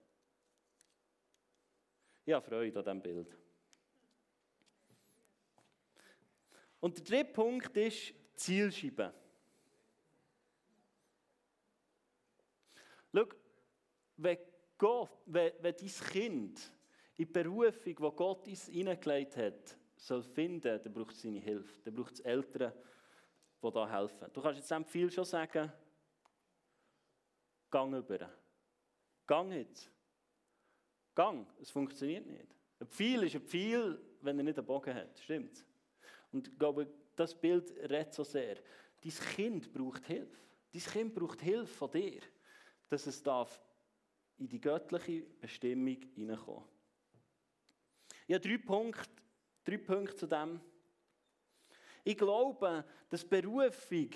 Ich 2.26 2.34
habe 2.34 2.46
Freude 2.46 2.78
an 2.78 2.84
diesem 2.84 3.02
Bild. 3.02 3.36
Und 6.80 6.98
der 6.98 7.04
dritte 7.04 7.32
Punkt 7.32 7.74
ist 7.78 8.12
Zielscheibe. 8.34 9.14
Schau, 13.14 13.24
wenn, 14.18 14.38
Gott, 14.76 15.10
wenn, 15.24 15.52
wenn 15.60 15.74
dein 15.74 15.88
Kind 15.88 16.72
in 17.20 17.26
die 17.26 17.32
Berufung, 17.32 17.84
die 17.84 17.94
Gott 17.94 18.48
uns 18.48 18.66
hineingelegt 18.66 19.36
hat, 19.36 19.76
soll 19.94 20.22
finden, 20.22 20.80
dann 20.82 20.92
braucht 20.92 21.14
es 21.14 21.20
seine 21.20 21.38
Hilfe. 21.38 21.82
Dann 21.84 21.94
braucht 21.94 22.14
es 22.14 22.20
Eltern, 22.20 22.72
die 23.62 23.70
da 23.70 23.90
helfen. 23.90 24.26
Du 24.32 24.40
kannst 24.40 24.70
jetzt 24.70 24.90
viel 24.90 25.10
schon 25.10 25.26
sagen, 25.26 25.70
gang 27.70 27.94
über. 27.94 28.30
Gang 29.26 29.52
jetzt. 29.52 29.92
Gang, 31.14 31.46
es 31.60 31.70
funktioniert 31.70 32.24
nicht. 32.24 32.56
Ein 32.78 32.86
Pfeil 32.86 33.24
ist 33.24 33.34
ein 33.34 33.42
Pfeil, 33.42 34.00
wenn 34.22 34.38
er 34.38 34.44
nicht 34.44 34.56
einen 34.56 34.66
Bogen 34.66 34.94
hat. 34.94 35.18
Stimmt. 35.18 35.66
Und 36.32 36.48
ich 36.48 36.58
glaube, 36.58 36.86
das 37.16 37.38
Bild 37.38 37.70
redet 37.76 38.14
so 38.14 38.24
sehr. 38.24 38.56
Dein 39.02 39.12
Kind 39.34 39.70
braucht 39.70 40.06
Hilfe. 40.06 40.40
Dein 40.72 40.82
Kind 40.82 41.14
braucht 41.14 41.42
Hilfe 41.42 41.66
von 41.66 41.90
dir, 41.90 42.22
dass 42.88 43.06
es 43.06 43.22
darf 43.22 43.60
in 44.38 44.48
die 44.48 44.60
göttliche 44.60 45.20
Bestimmung 45.38 46.00
hineinkommen 46.14 46.79
habe 48.34 48.48
drei 48.48 48.58
Punkte, 48.58 49.10
drei 49.64 49.78
Punkte 49.78 50.16
zu 50.16 50.26
dem. 50.26 50.60
Ich 52.04 52.16
glaube, 52.16 52.84
dass 53.08 53.22
die 53.22 53.40
Berufung 53.40 54.10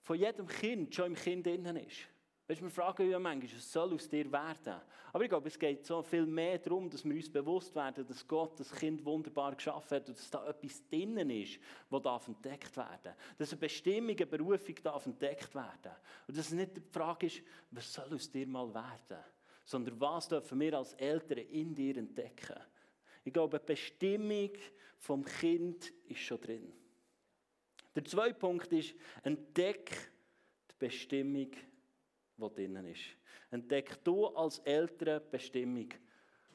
von 0.00 0.18
jedem 0.18 0.46
Kind 0.46 0.94
schon 0.94 1.06
im 1.06 1.14
Kind 1.14 1.46
innen 1.46 1.76
ist. 1.76 2.08
Weißt, 2.48 2.60
wir 2.60 2.70
fragen 2.70 3.08
ja 3.08 3.18
manchmal, 3.18 3.56
es 3.56 3.72
soll 3.72 3.94
aus 3.94 4.08
dir 4.08 4.30
werden. 4.30 4.80
Aber 5.12 5.24
ich 5.24 5.30
glaube, 5.30 5.48
es 5.48 5.58
geht 5.58 5.86
so 5.86 6.02
viel 6.02 6.26
mehr 6.26 6.58
darum, 6.58 6.90
dass 6.90 7.04
wir 7.04 7.14
uns 7.14 7.30
bewusst 7.30 7.74
werden, 7.74 8.06
dass 8.06 8.26
Gott 8.26 8.58
das 8.58 8.72
Kind 8.72 9.04
wunderbar 9.04 9.54
geschaffen 9.54 9.96
hat 9.96 10.08
und 10.08 10.18
dass 10.18 10.30
da 10.30 10.48
etwas 10.48 10.86
drinnen 10.88 11.30
ist, 11.30 11.60
das 11.90 12.02
darf 12.02 12.28
entdeckt 12.28 12.76
werden 12.76 13.14
Dass 13.38 13.52
eine 13.52 13.60
Bestimmung, 13.60 14.16
eine 14.16 14.26
Berufung 14.26 14.74
darf 14.82 15.06
entdeckt 15.06 15.54
werden 15.54 15.92
Und 16.26 16.36
dass 16.36 16.46
es 16.46 16.52
nicht 16.52 16.76
die 16.76 16.80
Frage 16.80 17.26
ist, 17.26 17.42
was 17.70 17.92
soll 17.92 18.12
aus 18.12 18.30
dir 18.30 18.46
mal 18.46 18.72
werden, 18.74 19.22
sondern 19.64 20.00
was 20.00 20.28
dürfen 20.28 20.58
wir 20.60 20.76
als 20.76 20.94
Eltern 20.94 21.38
in 21.38 21.74
dir 21.74 21.96
entdecken. 21.96 22.58
Ich 23.24 23.32
glaube, 23.32 23.58
die 23.58 23.66
Bestimmung 23.66 24.50
vom 24.98 25.24
Kind 25.24 25.92
ist 26.08 26.20
schon 26.20 26.40
drin. 26.40 26.72
Der 27.94 28.04
zweite 28.04 28.34
Punkt 28.34 28.72
ist, 28.72 28.94
entdeck 29.22 29.90
die 30.70 30.74
Bestimmung, 30.78 31.50
die 32.36 32.54
drinnen 32.54 32.86
ist. 32.86 33.02
Entdeck 33.50 34.02
du 34.02 34.26
als 34.28 34.58
Eltern 34.60 35.22
die 35.24 35.30
Bestimmung 35.30 35.88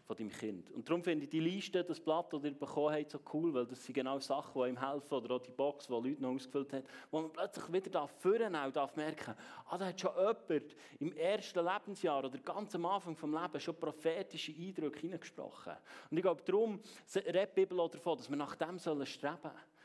von 0.08 0.16
deinem 0.16 0.32
Kind. 0.32 0.72
Und 0.72 0.88
darum 0.88 1.04
finde 1.04 1.26
ich 1.26 1.30
die 1.30 1.42
Liste, 1.42 1.84
das 1.84 2.00
Blatt, 2.00 2.32
das 2.32 2.46
ihr 2.46 2.58
bekommen 2.58 2.96
habt, 2.96 3.12
so 3.12 3.20
cool, 3.34 3.54
weil 3.54 3.66
das 3.66 3.84
sind 3.84 3.94
genau 3.94 4.20
Sachen, 4.20 4.64
die 4.64 4.70
ihm 4.70 4.80
helfen, 4.80 5.14
oder 5.14 5.36
auch 5.36 5.42
die 5.42 5.52
Box, 5.52 5.88
die 5.88 5.92
Leute 5.92 6.22
noch 6.22 6.34
ausgefüllt 6.34 6.72
haben, 6.72 6.84
wo 7.12 7.22
man 7.22 7.32
plötzlich 7.34 7.74
wieder 7.74 7.90
da 7.90 8.08
führen 8.08 8.54
darf 8.72 8.96
merken, 8.96 9.36
ah, 9.70 9.78
da 9.78 9.88
hat 9.88 10.00
schon 10.00 10.12
jemand 10.16 10.76
im 11.00 11.12
ersten 11.12 11.60
Lebensjahr 11.60 12.24
oder 12.24 12.38
ganz 12.38 12.74
am 12.74 12.86
Anfang 12.86 13.16
des 13.16 13.24
Lebens 13.24 13.64
schon 13.64 13.76
prophetische 13.76 14.54
Eindrücke 14.54 15.00
hineingesprochen. 15.00 15.74
Und 16.10 16.18
ich 16.18 16.24
glaube, 16.24 16.42
darum 16.46 16.80
redet 17.14 17.52
die 17.52 17.62
Bibel 17.62 17.78
auch 17.82 17.92
davon, 17.92 18.18
dass 18.18 18.30
wir 18.30 18.38
nach 18.38 18.56
dem 18.56 18.80
streben 18.80 19.06
sollen. 19.06 19.06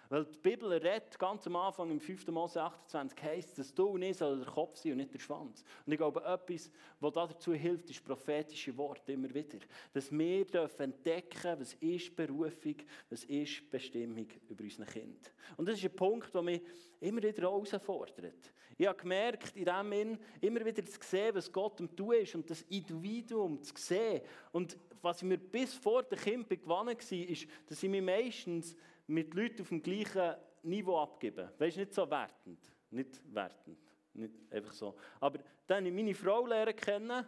Weil 0.09 0.25
die 0.25 0.39
Bibel 0.39 0.73
redet 0.73 1.19
ganz 1.19 1.47
am 1.47 1.57
Anfang 1.57 1.91
im 1.91 2.01
5. 2.01 2.29
Mose 2.29 2.63
28 2.63 3.23
heißt, 3.23 3.59
dass 3.59 3.75
du 3.75 3.87
und 3.89 4.03
ich 4.03 4.17
soll 4.17 4.39
der 4.39 4.47
Kopf 4.47 4.77
sein 4.77 4.93
und 4.93 4.99
nicht 4.99 5.15
der 5.15 5.19
Schwanz. 5.19 5.65
Und 5.87 5.93
ich 5.93 5.99
glaube, 5.99 6.23
etwas, 6.25 6.71
was 7.01 7.13
dazu 7.13 7.55
hilft, 7.55 7.89
ist 7.91 8.05
prophetische 8.05 8.77
Worte 8.77 9.13
immer 9.13 9.33
wieder. 9.33 9.59
Dass 9.93 10.11
wir 10.13 10.45
dürfen 10.45 10.83
entdecken, 10.83 11.57
was 11.59 11.75
ist 11.75 12.15
Berufung, 12.15 12.77
was 13.09 13.25
ist 13.25 13.71
Bestimmung 13.71 14.27
über 14.49 14.65
unsere 14.65 14.85
Kind. 14.85 15.33
Und 15.57 15.69
das 15.69 15.79
ist 15.79 15.85
ein 15.85 15.97
Punkt, 15.97 16.35
der 16.35 16.43
mich 16.43 16.63
immer 17.01 17.23
wieder 17.23 17.43
herausfordert. 17.43 18.53
Ich 18.79 18.87
habe 18.87 18.99
gemerkt, 18.99 19.57
in 19.57 19.65
diesem 19.65 19.93
Sinn, 19.93 20.19
immer 20.41 20.65
wieder 20.65 20.85
zu 20.85 20.99
sehen, 21.03 21.35
was 21.35 21.53
Gott 21.53 21.81
am 21.81 21.95
Tun 21.95 22.15
ist 22.15 22.35
und 22.35 22.49
das 22.49 22.63
Individuum 22.63 23.63
zu 23.63 23.75
sehen. 23.77 24.23
Und 24.51 24.77
was 25.01 25.19
ich 25.19 25.29
mir 25.29 25.39
bis 25.39 25.75
vor 25.75 26.03
dem 26.03 26.19
Kind 26.19 26.49
gewonnen 26.49 26.97
war, 26.97 27.13
ist, 27.13 27.47
dass 27.67 27.83
ich 27.83 27.91
mich 27.91 28.03
meistens 28.03 28.77
mit 29.07 29.35
Leuten 29.35 29.63
auf 29.63 29.69
dem 29.69 29.83
gleichen 29.83 30.35
Niveau 30.63 30.99
abgeben. 30.99 31.49
Weißt 31.59 31.77
du, 31.77 31.81
nicht 31.81 31.95
so 31.95 32.09
wertend. 32.11 32.73
Nicht 32.91 33.21
wertend. 33.35 33.79
Nicht 34.15 34.35
einfach 34.51 34.73
so. 34.73 34.97
Aber 35.21 35.39
dann 35.67 35.87
ich 35.87 35.93
meine 35.93 36.15
Frau 36.15 36.47
lernen 36.47 36.77
kennen, 36.77 37.25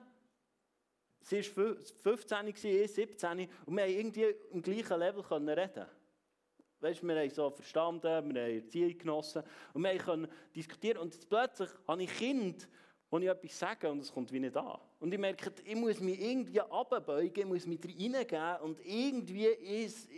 Sie 1.26 1.38
war 1.56 1.76
15, 2.02 2.48
ich 2.48 2.58
17 2.58 3.48
und 3.64 3.74
wir 3.74 3.84
haben 3.84 3.90
irgendwie 3.90 4.34
im 4.50 4.60
gleichen 4.60 4.98
Level 4.98 5.22
reden 5.22 5.86
Weißt, 6.80 7.02
wir 7.02 7.18
haben 7.18 7.30
so 7.30 7.48
verstanden, 7.48 8.02
wir 8.02 8.16
haben 8.16 8.36
Erziehung 8.36 8.98
genossen 8.98 9.42
und 9.72 9.82
wir 9.82 9.96
können 9.96 10.28
diskutieren. 10.54 10.98
Und 10.98 11.14
jetzt 11.14 11.26
plötzlich 11.26 11.70
habe 11.88 12.02
ich 12.02 12.14
Kind, 12.14 12.68
wo 13.08 13.16
ich 13.16 13.26
etwas 13.26 13.58
sage 13.58 13.90
und 13.90 14.00
es 14.00 14.12
kommt 14.12 14.30
wie 14.32 14.40
nicht 14.40 14.54
an. 14.54 14.78
Und 15.00 15.14
ich 15.14 15.18
merke, 15.18 15.50
ich 15.64 15.76
muss 15.76 15.98
mich 16.00 16.20
irgendwie 16.20 16.60
abbeugen, 16.60 17.32
ich 17.34 17.46
muss 17.46 17.66
mich 17.66 17.80
reingeben 17.82 18.56
und 18.60 18.84
irgendwie 18.84 19.46
ist 19.46 20.10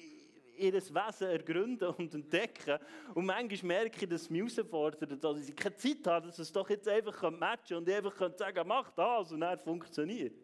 ihr 0.56 0.74
Wesen 0.74 1.28
ergründen 1.28 1.88
und 1.88 2.14
entdecken. 2.14 2.78
Und 3.14 3.26
manchmal 3.26 3.82
merke 3.82 4.04
ich, 4.04 4.08
dass 4.08 4.22
es 4.22 4.30
mich 4.30 4.56
herausfordert, 4.56 5.22
dass 5.22 5.48
ich 5.48 5.56
keine 5.56 5.76
Zeit 5.76 6.06
habe, 6.06 6.26
dass 6.26 6.38
es 6.38 6.52
doch 6.52 6.68
jetzt 6.70 6.88
einfach 6.88 7.30
matchen 7.30 7.68
kann 7.68 7.76
und 7.78 7.88
ich 7.88 7.96
einfach 7.96 8.18
sagen 8.36 8.54
kann, 8.54 8.68
mach 8.68 8.90
das 8.90 9.32
und 9.32 9.40
dann 9.40 9.58
funktioniert. 9.58 10.34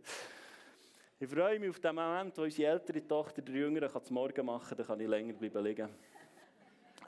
Ich 1.18 1.29
freue 1.29 1.59
mich 1.61 1.70
auf 1.70 1.79
den 1.79 1.94
Moment, 1.94 2.37
wo 2.37 2.42
unsere 2.42 2.72
ältere 2.72 3.07
Tochter 3.07 3.42
der 3.42 3.55
Jüngere 3.55 4.03
zum 4.03 4.14
Morgen 4.14 4.44
machen 4.44 4.68
kann, 4.68 4.79
dann 4.79 4.87
kann 4.87 5.01
ich 5.01 5.09
länger 5.09 5.35
bleiben 5.35 5.64
liegen. 5.64 5.88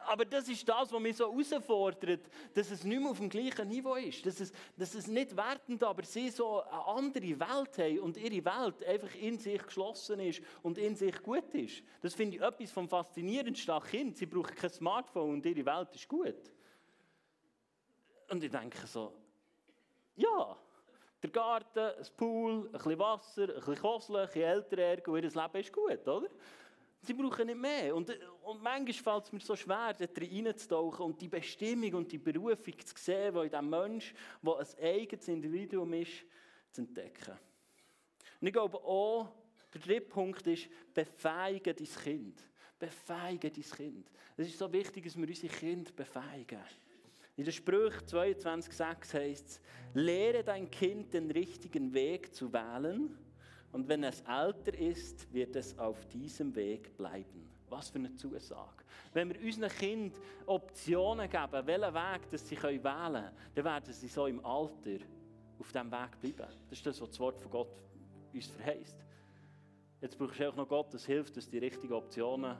Aber 0.07 0.25
das 0.25 0.49
ist 0.49 0.69
das, 0.69 0.93
was 0.93 1.01
mich 1.01 1.17
so 1.17 1.31
herausfordert, 1.31 2.29
dass 2.55 2.71
es 2.71 2.85
nicht 2.85 3.01
mehr 3.01 3.11
auf 3.11 3.19
dem 3.19 3.29
gleichen 3.29 3.69
Niveau 3.69 3.95
ist. 3.95 4.25
Dass 4.25 4.41
es, 4.41 4.53
dass 4.77 4.95
es 4.95 5.07
nicht 5.07 5.37
wertend, 5.37 5.83
aber 5.83 6.03
sie 6.05 6.31
so 6.31 6.63
eine 6.63 6.87
andere 6.87 7.41
Welt 7.41 7.79
haben 7.79 7.99
und 8.01 8.17
ihre 8.17 8.45
Welt 8.45 8.85
einfach 8.85 9.15
in 9.17 9.39
sich 9.39 9.63
geschlossen 9.63 10.21
ist 10.21 10.43
und 10.63 10.79
in 10.79 10.95
sich 10.97 11.23
gut 11.23 11.55
ist. 11.55 11.83
Das 12.01 12.15
finde 12.15 12.37
ich 12.37 12.43
etwas 12.43 12.71
vom 12.71 12.89
Faszinierendsten 12.89 13.75
an 13.75 13.83
Kind. 13.83 14.17
Sie 14.17 14.27
brauchen 14.27 14.55
kein 14.55 14.71
Smartphone 14.71 15.35
und 15.35 15.47
ihre 15.47 15.65
Welt 15.65 15.95
ist 15.95 16.09
gut. 16.09 16.53
Und 18.31 18.43
ich 18.43 18.51
denke 18.51 18.87
so, 18.87 19.13
ja, 20.17 20.57
der 21.23 21.31
Garten, 21.31 21.79
ein 21.79 22.07
Pool, 22.17 22.67
ein 22.67 22.73
bisschen 22.73 22.99
Wasser, 22.99 23.43
ein 23.49 23.55
bisschen 23.55 23.79
Kosel, 23.79 24.17
ein 24.17 24.27
bisschen 24.27 24.43
Eltern 24.43 25.15
und 25.15 25.25
ihr 25.25 25.43
Leben 25.43 25.61
ist 25.61 25.73
gut, 25.73 26.09
oder? 26.09 26.29
Sie 27.05 27.15
brauchen 27.15 27.47
nicht 27.47 27.59
mehr. 27.59 27.95
Und, 27.95 28.11
und 28.43 28.63
manchmal 28.63 28.93
fällt 28.93 29.25
es 29.25 29.33
mir 29.33 29.41
so 29.41 29.57
schwer, 29.57 29.95
da 29.95 30.07
reinzutauchen 30.17 31.07
und 31.07 31.21
die 31.21 31.29
Bestimmung 31.29 31.95
und 31.95 32.13
die 32.13 32.19
Berufung 32.19 32.79
zu 32.79 32.95
sehen, 32.97 33.35
die 33.35 33.41
in 33.41 33.51
diesem 33.51 33.71
Menschen, 33.71 34.17
der 34.43 34.57
ein 34.57 34.67
eigenes 34.83 35.29
Individuum 35.29 35.93
ist, 35.95 36.25
zu 36.73 36.81
entdecken. 36.81 37.39
Und 38.41 38.47
ich 38.47 38.53
glaube 38.53 38.79
auch, 38.79 39.33
der 39.73 39.81
dritte 39.81 40.07
Punkt 40.07 40.47
ist, 40.47 40.69
befähigen 40.93 41.75
dein 41.77 42.03
Kind. 42.03 42.43
Befähigen 42.79 43.53
dein 43.53 43.65
Kind. 43.65 44.11
Es 44.37 44.49
ist 44.49 44.59
so 44.59 44.73
wichtig, 44.73 45.05
dass 45.05 45.17
wir 45.17 45.29
unsere 45.29 45.53
Kinder 45.53 45.93
befähigen. 45.93 46.61
In 47.37 47.45
der 47.45 47.53
Sprüche 47.53 47.99
22,6 48.01 49.15
heißt 49.15 49.47
es, 49.49 49.61
lehre 49.95 50.45
dein 50.45 50.71
Kind 50.71 51.13
den 51.13 51.31
richtigen 51.31 51.93
Weg 51.93 52.35
zu 52.35 52.53
wählen 52.53 53.19
und 53.75 53.89
wenn 53.89 54.05
es 54.05 54.21
älter 54.21 54.73
ist, 54.79 55.33
wird 55.33 55.57
es 55.57 55.77
auf 55.81 56.07
diesem 56.07 56.55
Weg 56.55 56.97
bleiben. 56.97 57.51
Was 57.69 57.91
für 57.91 57.99
eine 57.99 58.15
Zusage. 58.15 58.85
Wenn 59.13 59.29
wir 59.31 59.41
unseren 59.41 59.69
Kindern 59.69 60.23
Optionen 60.47 61.29
geben, 61.29 61.67
welchen 61.67 61.93
Weg 61.93 62.31
dass 62.31 62.49
sie 62.49 62.63
wählen 62.63 62.83
können, 62.83 63.31
dann 63.57 63.65
werden 63.65 63.93
sie 63.93 64.07
so 64.07 64.27
im 64.27 64.45
Alter 64.45 65.05
auf 65.59 65.73
diesem 65.73 65.91
Weg 65.91 66.21
bleiben. 66.21 66.53
Das 66.69 66.79
ist 66.79 66.87
das, 66.87 67.01
was 67.01 67.09
das 67.09 67.19
Wort 67.19 67.41
von 67.41 67.51
Gott 67.51 67.83
uns 68.33 68.47
verheißt. 68.47 68.97
Jetzt 70.01 70.19
brauchst 70.19 70.39
du 70.39 70.49
auch 70.49 70.57
noch 70.57 70.69
Gott, 70.69 70.95
das 70.95 71.05
hilft, 71.05 71.37
dass 71.37 71.47
du 71.47 71.51
die 71.51 71.59
richtigen 71.59 71.95
Optionen 71.95 72.57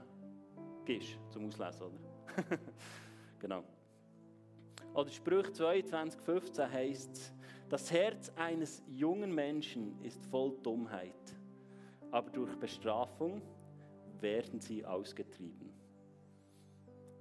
gibst 0.83 1.17
zum 1.29 1.45
Auslesen, 1.45 1.83
oder? 1.83 2.59
genau. 3.39 3.63
Oder 4.95 5.11
Sprüche 5.11 5.51
22, 5.51 6.21
15 6.21 6.71
heißt 6.71 7.11
es, 7.11 7.33
das 7.67 7.91
Herz 7.91 8.31
eines 8.37 8.81
jungen 8.87 9.35
Menschen 9.35 10.01
ist 10.01 10.25
voll 10.27 10.55
Dummheit, 10.63 11.35
aber 12.11 12.29
durch 12.29 12.55
Bestrafung 12.55 13.41
werden 14.21 14.61
sie 14.61 14.85
ausgetrieben. 14.85 15.73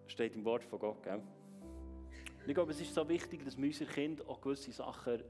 Steht 0.06 0.36
im 0.36 0.44
Wort 0.44 0.62
von 0.62 0.78
Gott, 0.78 1.02
gell? 1.02 1.20
ich 2.46 2.54
glaube, 2.54 2.70
es 2.70 2.80
ist 2.80 2.94
so 2.94 3.08
wichtig, 3.08 3.44
dass 3.44 3.56
wir 3.56 3.66
unseren 3.66 3.88
Kindern 3.88 4.28
auch 4.28 4.40
gewisse 4.40 4.70
Sachen 4.70 5.24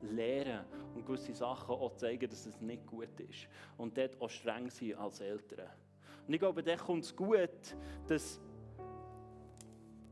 lehren 0.00 0.64
und 0.96 1.06
gewisse 1.06 1.32
Sachen 1.32 1.76
auch 1.76 1.94
zeigen, 1.94 2.28
dass 2.28 2.44
es 2.44 2.60
nicht 2.60 2.86
gut 2.86 3.20
ist. 3.20 3.46
Und 3.76 3.96
dort 3.96 4.20
auch 4.20 4.30
streng 4.30 4.68
sein 4.68 4.94
als 4.94 5.20
Eltern. 5.20 5.68
Und 6.26 6.34
ich 6.34 6.40
glaube, 6.40 6.62
dann 6.62 6.78
kommt 6.78 7.04
es 7.04 7.14
gut, 7.14 7.76
dass... 8.08 8.40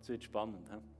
Es 0.00 0.08
wird 0.08 0.22
spannend, 0.22 0.68
he? 0.70 0.95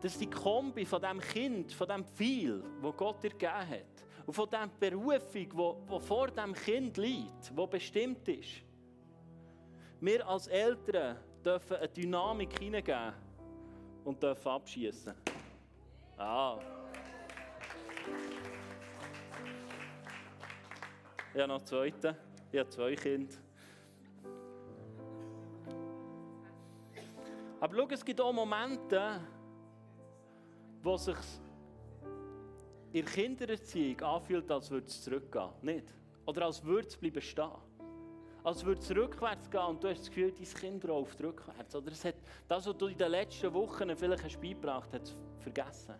Dass 0.00 0.18
die 0.18 0.28
Kombi 0.28 0.84
von 0.84 1.00
dem 1.00 1.20
Kind, 1.20 1.72
von 1.72 1.88
dem 1.88 2.04
Pfeil, 2.04 2.62
wo 2.80 2.92
Gott 2.92 3.22
dir 3.22 3.30
gegeben 3.30 3.68
hat, 3.68 4.04
und 4.26 4.34
von 4.34 4.48
der 4.48 4.68
Berufung, 4.78 5.48
wo 5.86 5.98
vor 5.98 6.28
dem 6.28 6.54
Kind 6.54 6.96
liegt, 6.96 7.56
wo 7.56 7.66
bestimmt 7.66 8.26
ist, 8.28 8.62
wir 10.00 10.26
als 10.26 10.46
Eltern 10.46 11.18
dürfen 11.44 11.76
eine 11.76 11.88
Dynamik 11.88 12.58
hineingeben 12.58 13.12
und 14.04 14.22
dürfen 14.22 14.48
abschießen. 14.48 15.14
Ah. 16.16 16.58
Ich 21.32 21.40
habe 21.40 21.48
noch 21.48 21.58
einen 21.58 21.66
zweiten. 21.66 22.16
Ich 22.50 22.58
habe 22.58 22.68
zwei 22.70 22.94
Kinder. 22.94 23.36
Aber 27.60 27.76
schau, 27.76 27.88
es 27.90 28.04
gibt 28.04 28.20
auch 28.20 28.32
Momente, 28.32 29.20
wo 30.82 30.96
sich 30.96 31.16
in 32.92 33.04
der 33.04 33.12
Kindererziehung 33.12 34.00
anfühlt, 34.00 34.50
als 34.50 34.70
würde 34.70 34.86
es 34.86 35.02
zurückgehen. 35.02 35.50
Nicht? 35.62 35.94
Oder 36.26 36.46
als 36.46 36.64
würde 36.64 36.88
es 36.88 36.96
bleiben 36.96 37.20
stehen. 37.20 37.50
Als 38.42 38.64
würde 38.64 38.80
es 38.80 38.90
rückwärts 38.90 39.50
gehen 39.50 39.60
und 39.60 39.84
du 39.84 39.88
hast 39.88 40.00
das 40.00 40.08
Gefühl, 40.08 40.32
dein 40.32 40.44
Kind 40.44 40.84
läuft 40.84 41.20
rückwärts. 41.22 41.74
Oder 41.76 41.92
es 41.92 42.04
hat 42.04 42.16
das, 42.48 42.66
was 42.66 42.76
du 42.76 42.86
in 42.86 42.96
den 42.96 43.10
letzten 43.10 43.52
Wochen 43.52 43.94
vielleicht 43.96 44.24
hast 44.24 44.40
beigebracht 44.40 44.88
hast, 44.92 45.16
vergessen. 45.38 45.94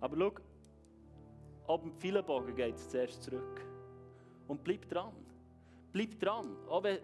Aber 0.00 0.16
schau, 0.16 1.74
ab 1.74 1.82
dem 1.82 1.92
Pfeilenbogen 1.92 2.54
geht 2.54 2.76
es 2.76 2.88
zuerst 2.88 3.22
zurück. 3.22 3.60
Und 4.46 4.64
bleib 4.64 4.88
dran. 4.88 5.12
Bleib 5.92 6.18
dran. 6.18 6.56
Auch 6.68 6.82
wenn, 6.82 6.98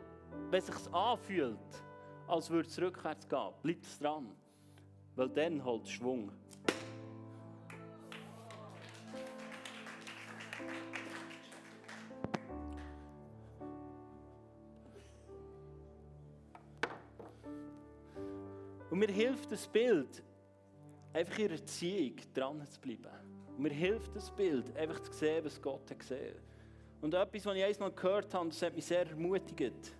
wenn 0.50 0.59
es 0.59 0.66
sich 0.66 0.94
anfühlt, 0.94 1.59
als 2.27 2.48
würde 2.48 2.68
es 2.68 2.81
rückwärts 2.81 3.29
gehen, 3.29 3.53
bleib 3.62 3.79
dran. 4.00 4.35
Weil 5.16 5.29
dann 5.29 5.64
holt 5.64 5.88
Schwung. 5.88 6.31
Und 18.90 19.00
mir 19.00 19.11
hilft 19.11 19.50
das 19.50 19.66
Bild, 19.66 20.22
einfach 21.12 21.37
in 21.38 21.48
der 21.48 21.59
Erziehung 21.59 22.14
dran 22.33 22.64
zu 22.64 22.81
bleiben. 22.81 23.09
Und 23.57 23.62
mir 23.62 23.72
hilft 23.72 24.14
das 24.14 24.31
Bild, 24.31 24.77
einfach 24.77 25.00
zu 25.00 25.12
sehen, 25.12 25.44
was 25.44 25.61
Gott 25.61 25.90
hat 25.90 25.98
gesehen. 25.98 26.37
Und 27.00 27.12
etwas, 27.12 27.44
was 27.44 27.57
ich 27.57 27.64
einmal 27.64 27.90
gehört 27.90 28.33
habe, 28.33 28.48
das 28.48 28.62
hat 28.62 28.74
mich 28.74 28.85
sehr 28.85 29.05
ermutigt. 29.05 29.96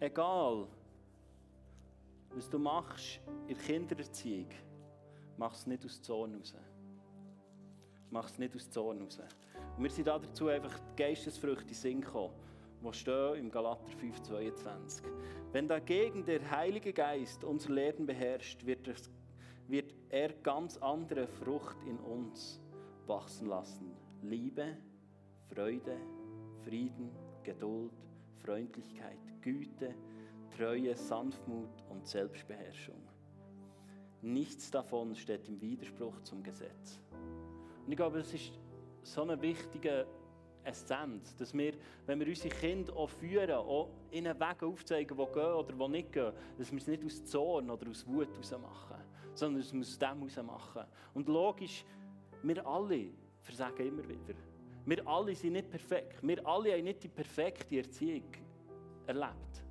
Egal, 0.00 0.66
was 2.36 2.50
du 2.50 2.58
machst 2.58 3.20
in 3.48 3.54
der 3.54 3.64
Kindererziehung, 3.64 4.50
mach 5.38 5.54
es 5.54 5.66
nicht 5.66 5.84
aus 5.84 6.02
Zorn 6.02 6.34
raus. 6.34 6.54
Mach 8.10 8.28
es 8.28 8.38
nicht 8.38 8.54
aus 8.54 8.70
Zorn 8.70 9.00
raus. 9.02 9.18
Und 9.76 9.82
wir 9.82 9.90
sind 9.90 10.06
dazu 10.06 10.48
einfach 10.48 10.78
die 10.78 11.02
Geistesfrüchte 11.02 11.88
in 11.88 12.02
gekommen 12.02 12.34
wo 12.82 12.92
stehen 12.92 13.36
im 13.36 13.50
Galater 13.50 13.88
5,22. 14.00 15.02
Wenn 15.50 15.66
dagegen 15.66 16.24
der 16.24 16.50
Heilige 16.50 16.92
Geist 16.92 17.42
unser 17.42 17.72
Leben 17.72 18.06
beherrscht, 18.06 18.64
wird, 18.66 18.86
es, 18.86 19.10
wird 19.66 19.94
er 20.10 20.28
ganz 20.42 20.76
andere 20.76 21.26
Frucht 21.26 21.82
in 21.84 21.98
uns 21.98 22.60
wachsen 23.06 23.48
lassen. 23.48 23.96
Liebe, 24.22 24.76
Freude, 25.52 25.96
Frieden, 26.64 27.10
Geduld, 27.42 27.92
Freundlichkeit, 28.44 29.18
Güte, 29.40 29.94
Treue, 30.56 30.96
Sanftmut 30.96 31.84
und 31.90 32.06
Selbstbeherrschung. 32.06 33.02
Nichts 34.22 34.70
davon 34.70 35.14
steht 35.14 35.46
im 35.48 35.60
Widerspruch 35.60 36.20
zum 36.22 36.42
Gesetz. 36.42 36.98
Und 37.84 37.92
ich 37.92 37.96
glaube, 37.96 38.18
das 38.18 38.32
ist 38.32 38.52
so 39.02 39.22
ein 39.22 39.40
wichtiger 39.42 40.06
Essenz, 40.64 41.36
dass 41.36 41.52
wir, 41.52 41.74
wenn 42.06 42.18
wir 42.20 42.26
unsere 42.26 42.48
Kinder 42.48 42.96
auch 42.96 43.10
führen, 43.10 43.50
auch 43.50 43.90
ihnen 44.10 44.34
Wege 44.40 44.66
aufzeigen, 44.66 45.16
die 45.16 45.32
gehen 45.32 45.52
oder 45.52 45.72
die 45.72 45.88
nicht 45.88 46.12
gehen, 46.12 46.32
dass 46.56 46.72
wir 46.72 46.78
es 46.78 46.86
nicht 46.86 47.04
aus 47.04 47.24
Zorn 47.26 47.70
oder 47.70 47.90
aus 47.90 48.06
Wut 48.06 48.30
heraus 48.32 48.52
machen, 48.52 48.96
sondern 49.34 49.60
dass 49.60 49.72
wir 49.74 49.82
es 49.82 49.88
aus 49.90 49.98
dem 49.98 50.18
heraus 50.18 50.42
machen. 50.42 50.84
Und 51.12 51.28
logisch, 51.28 51.84
wir 52.42 52.66
alle 52.66 53.08
versagen 53.42 53.86
immer 53.86 54.08
wieder. 54.08 54.34
Wir 54.86 55.06
alle 55.06 55.34
sind 55.34 55.52
nicht 55.52 55.70
perfekt. 55.70 56.18
Wir 56.22 56.46
alle 56.46 56.72
haben 56.72 56.84
nicht 56.84 57.02
die 57.02 57.08
perfekte 57.08 57.76
Erziehung 57.76 58.24
erlebt. 59.06 59.65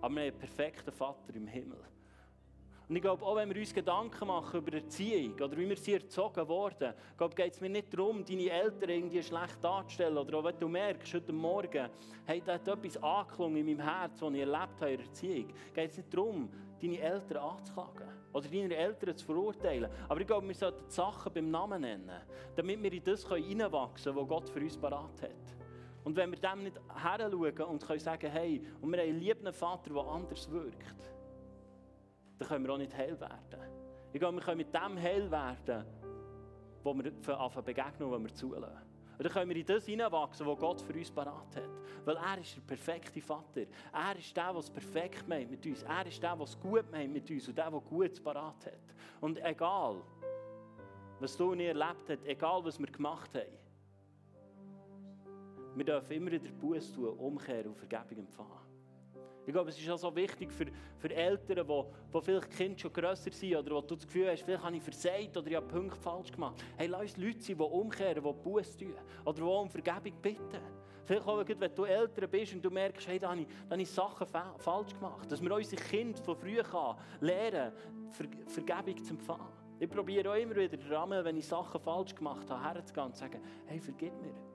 Aber 0.00 0.14
wir 0.14 0.22
haben 0.22 0.28
einen 0.28 0.38
perfekten 0.38 0.92
Vater 0.92 1.34
im 1.34 1.46
Himmel. 1.46 1.78
Und 2.90 2.96
ich 2.96 3.02
glaube, 3.02 3.24
auch 3.24 3.36
wenn 3.36 3.48
wir 3.54 3.60
uns 3.60 3.72
Gedanken 3.72 4.26
machen 4.26 4.58
über 4.58 4.72
Erziehung 4.72 5.34
oder 5.34 5.56
wie 5.56 5.68
wir 5.68 5.76
sie 5.76 5.94
erzogen 5.94 6.48
wurden, 6.48 6.92
geht 7.36 7.54
es 7.54 7.60
mir 7.60 7.68
nicht 7.68 7.94
darum, 7.94 8.24
deine 8.24 8.50
Eltern 8.50 8.90
irgendwie 8.90 9.22
schlecht 9.22 9.62
darzustellen. 9.62 10.18
Oder 10.18 10.38
auch 10.38 10.42
wenn 10.42 10.58
du 10.58 10.66
merkst, 10.66 11.14
heute 11.14 11.32
Morgen, 11.32 11.88
hey, 12.26 12.42
da 12.44 12.54
hat 12.54 12.66
etwas 12.66 13.00
angeklungen 13.00 13.58
in 13.58 13.66
meinem 13.66 13.88
Herz, 13.88 14.18
das 14.18 14.32
ich 14.32 14.40
erlebt 14.40 14.80
habe 14.80 14.90
in 14.90 14.96
der 14.96 15.06
Erziehung. 15.06 15.52
Geht 15.72 15.90
es 15.92 15.96
nicht 15.98 16.12
darum, 16.12 16.50
deine 16.82 16.98
Eltern 16.98 17.36
anzuklagen 17.36 18.08
oder 18.32 18.48
deine 18.48 18.74
Eltern 18.74 19.16
zu 19.16 19.24
verurteilen. 19.24 19.88
Aber 20.08 20.20
ich 20.20 20.26
glaube, 20.26 20.48
wir 20.48 20.54
sollten 20.56 20.84
die 20.88 20.92
Sachen 20.92 21.32
beim 21.32 21.48
Namen 21.48 21.82
nennen, 21.82 22.10
damit 22.56 22.82
wir 22.82 22.92
in 22.92 23.04
das 23.04 23.24
hineinwachsen 23.28 24.14
können, 24.14 24.16
was 24.16 24.28
Gott 24.28 24.48
für 24.48 24.58
uns 24.58 24.76
parat 24.76 25.22
hat. 25.22 25.69
Und 26.04 26.16
wenn 26.16 26.30
wir 26.30 26.38
dem 26.38 26.64
nicht 26.64 26.80
heranschauen 26.88 27.62
und 27.62 27.86
können 27.86 28.00
sagen, 28.00 28.30
hey, 28.30 28.66
und 28.80 28.90
wir 28.90 29.00
haben 29.00 29.08
einen 29.08 29.20
liebenden 29.20 29.52
Vater, 29.52 29.92
der 29.92 30.02
anders 30.02 30.50
wirkt, 30.50 30.94
dann 32.38 32.48
können 32.48 32.64
wir 32.66 32.72
auch 32.72 32.78
nicht 32.78 32.96
heil 32.96 33.20
werden. 33.20 33.60
Ich 34.12 34.18
glaube, 34.18 34.38
wir 34.38 34.42
können 34.42 34.56
mit 34.56 34.74
dem 34.74 35.00
heil 35.00 35.30
werden, 35.30 35.84
wo 36.82 36.94
wir 36.94 37.12
anfangen 37.38 37.64
begegnen, 37.64 38.10
wo 38.10 38.18
wir 38.18 38.34
zulassen. 38.34 38.90
Und 39.20 39.24
dann 39.24 39.32
können 39.34 39.50
wir 39.50 39.56
in 39.56 39.66
das 39.66 39.84
hineinwachsen, 39.84 40.46
was 40.46 40.58
Gott 40.58 40.80
für 40.80 40.94
uns 40.94 41.10
parat 41.10 41.54
hat. 41.54 41.68
Weil 42.06 42.16
er 42.16 42.38
ist 42.40 42.56
der 42.56 42.62
perfekte 42.62 43.20
Vater. 43.20 43.66
Er 43.92 44.16
ist 44.18 44.34
der, 44.34 44.50
der 44.50 44.56
es 44.56 44.70
perfekt 44.70 45.28
meint 45.28 45.50
mit 45.50 45.66
uns. 45.66 45.82
Er 45.82 46.06
ist 46.06 46.22
der, 46.22 46.34
der 46.34 46.44
es 46.44 46.58
gut 46.58 46.90
meint 46.90 47.12
mit 47.12 47.30
uns 47.30 47.46
und 47.46 47.58
der, 47.58 47.70
der 47.70 47.80
Gutes 47.80 48.18
parat 48.18 48.64
hat. 48.64 48.94
Und 49.20 49.36
egal, 49.44 49.96
was 51.18 51.36
du 51.36 51.52
ich 51.52 51.66
erlebt 51.66 52.08
hast, 52.08 52.24
egal, 52.24 52.64
was 52.64 52.78
wir 52.78 52.86
gemacht 52.86 53.34
haben, 53.34 53.59
wir 55.74 55.84
dürfen 55.84 56.12
immer 56.12 56.32
wieder 56.32 56.50
Buß 56.52 56.92
tun, 56.92 57.08
umkehren 57.18 57.68
und 57.68 57.76
Vergebung 57.76 58.18
empfangen. 58.18 58.70
Ich 59.46 59.52
glaube, 59.52 59.70
es 59.70 59.78
ist 59.78 59.90
auch 59.90 59.98
so 59.98 60.14
wichtig 60.14 60.52
für, 60.52 60.66
für 60.98 61.14
Eltern, 61.14 61.66
die, 61.66 61.82
die 62.14 62.20
vielleicht 62.22 62.50
Kinder 62.50 62.78
schon 62.78 62.92
grösser 62.92 63.32
sind 63.32 63.56
oder 63.56 63.74
wo 63.74 63.80
du 63.80 63.96
das 63.96 64.06
Gefühl 64.06 64.30
hast, 64.30 64.42
vielleicht 64.42 64.62
habe 64.62 64.76
ich 64.76 64.82
versagt 64.82 65.36
oder 65.36 65.46
ich 65.48 65.56
habe 65.56 65.66
Punkte 65.66 65.98
falsch 65.98 66.30
gemacht. 66.30 66.62
Hey, 66.76 66.86
lass 66.86 67.00
uns 67.00 67.16
Leute 67.16 67.40
sein, 67.40 67.56
die 67.56 67.62
umkehren, 67.62 68.22
die 68.22 68.42
Buß 68.42 68.76
tun 68.76 68.94
oder 69.24 69.36
die 69.36 69.42
um 69.42 69.70
Vergebung 69.70 70.20
bitten. 70.20 70.60
Vielleicht 71.04 71.26
auch, 71.26 71.44
wenn 71.44 71.74
du 71.74 71.84
älter 71.84 72.26
bist 72.26 72.54
und 72.54 72.64
du 72.64 72.70
merkst, 72.70 73.08
hey, 73.08 73.18
da 73.18 73.30
habe 73.30 73.40
ich, 73.40 73.46
da 73.46 73.72
habe 73.72 73.82
ich 73.82 73.90
Sachen 73.90 74.26
fa 74.26 74.54
falsch 74.58 74.94
gemacht. 74.94 75.32
Dass 75.32 75.42
wir 75.42 75.52
unsere 75.52 75.82
Kinder 75.82 76.22
von 76.22 76.36
früh 76.36 76.60
an 76.60 76.96
lernen, 77.20 77.72
Ver 78.12 78.26
Vergebung 78.46 79.02
zu 79.02 79.14
empfangen. 79.14 79.48
Ich 79.80 79.88
probiere 79.88 80.30
auch 80.30 80.36
immer 80.36 80.54
wieder, 80.54 80.78
Rahmen, 80.90 81.24
wenn 81.24 81.36
ich 81.36 81.46
Sachen 81.46 81.80
falsch 81.80 82.14
gemacht 82.14 82.48
habe, 82.50 82.62
herzugehen 82.62 83.06
und 83.06 83.14
zu 83.14 83.20
sagen, 83.20 83.40
hey, 83.66 83.80
vergib 83.80 84.12
mir. 84.20 84.49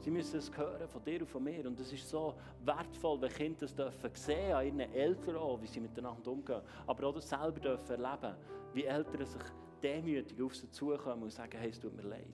Sie 0.00 0.10
müssen 0.10 0.38
es 0.38 0.56
hören 0.56 0.88
von 0.88 1.02
dir 1.04 1.20
und 1.20 1.26
von 1.28 1.42
mir. 1.42 1.66
Und 1.66 1.78
es 1.80 1.92
ist 1.92 2.08
so 2.08 2.34
wertvoll, 2.64 3.20
wenn 3.20 3.30
Kinder 3.30 3.60
das 3.60 3.74
dürfen 3.74 4.10
sehen 4.14 4.52
an 4.52 4.66
ihren 4.66 4.80
Eltern 4.80 5.36
auch, 5.36 5.60
wie 5.60 5.66
sie 5.66 5.80
miteinander 5.80 6.30
umgehen. 6.30 6.62
Aber 6.86 7.08
auch 7.08 7.14
das 7.14 7.28
selber 7.28 7.58
dürfen 7.60 7.90
erleben, 7.90 8.36
wie 8.72 8.84
Eltern 8.84 9.26
sich 9.26 9.42
demütig 9.82 10.40
auf 10.42 10.54
sie 10.54 10.70
zukommen 10.70 11.24
und 11.24 11.32
sagen, 11.32 11.58
hey, 11.58 11.70
es 11.70 11.80
tut 11.80 11.94
mir 11.94 12.02
leid. 12.02 12.26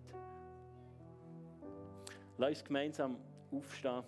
Lass 2.37 2.51
uns 2.51 2.65
gemeinsam 2.65 3.17
aufstehen. 3.51 4.03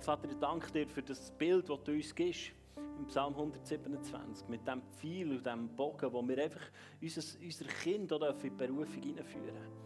Vater, 0.00 0.28
ich 0.30 0.38
danke 0.38 0.72
dir 0.72 0.88
für 0.88 1.02
das 1.02 1.30
Bild, 1.32 1.68
das 1.68 1.82
du 1.84 1.92
uns 1.92 2.14
gibst. 2.14 2.52
Im 2.98 3.06
Psalm 3.06 3.34
127, 3.34 4.48
mit 4.48 4.66
dem 4.66 4.82
Pfeil 4.96 5.30
und 5.30 5.44
dem 5.44 5.68
Bogen, 5.76 6.12
wo 6.12 6.26
wir 6.26 6.42
einfach 6.42 6.60
unser, 7.00 7.22
unser 7.42 7.64
Kind 7.66 8.12
in 8.12 8.38
die 8.42 8.50
Berufung 8.50 9.02
hineinführen 9.02 9.80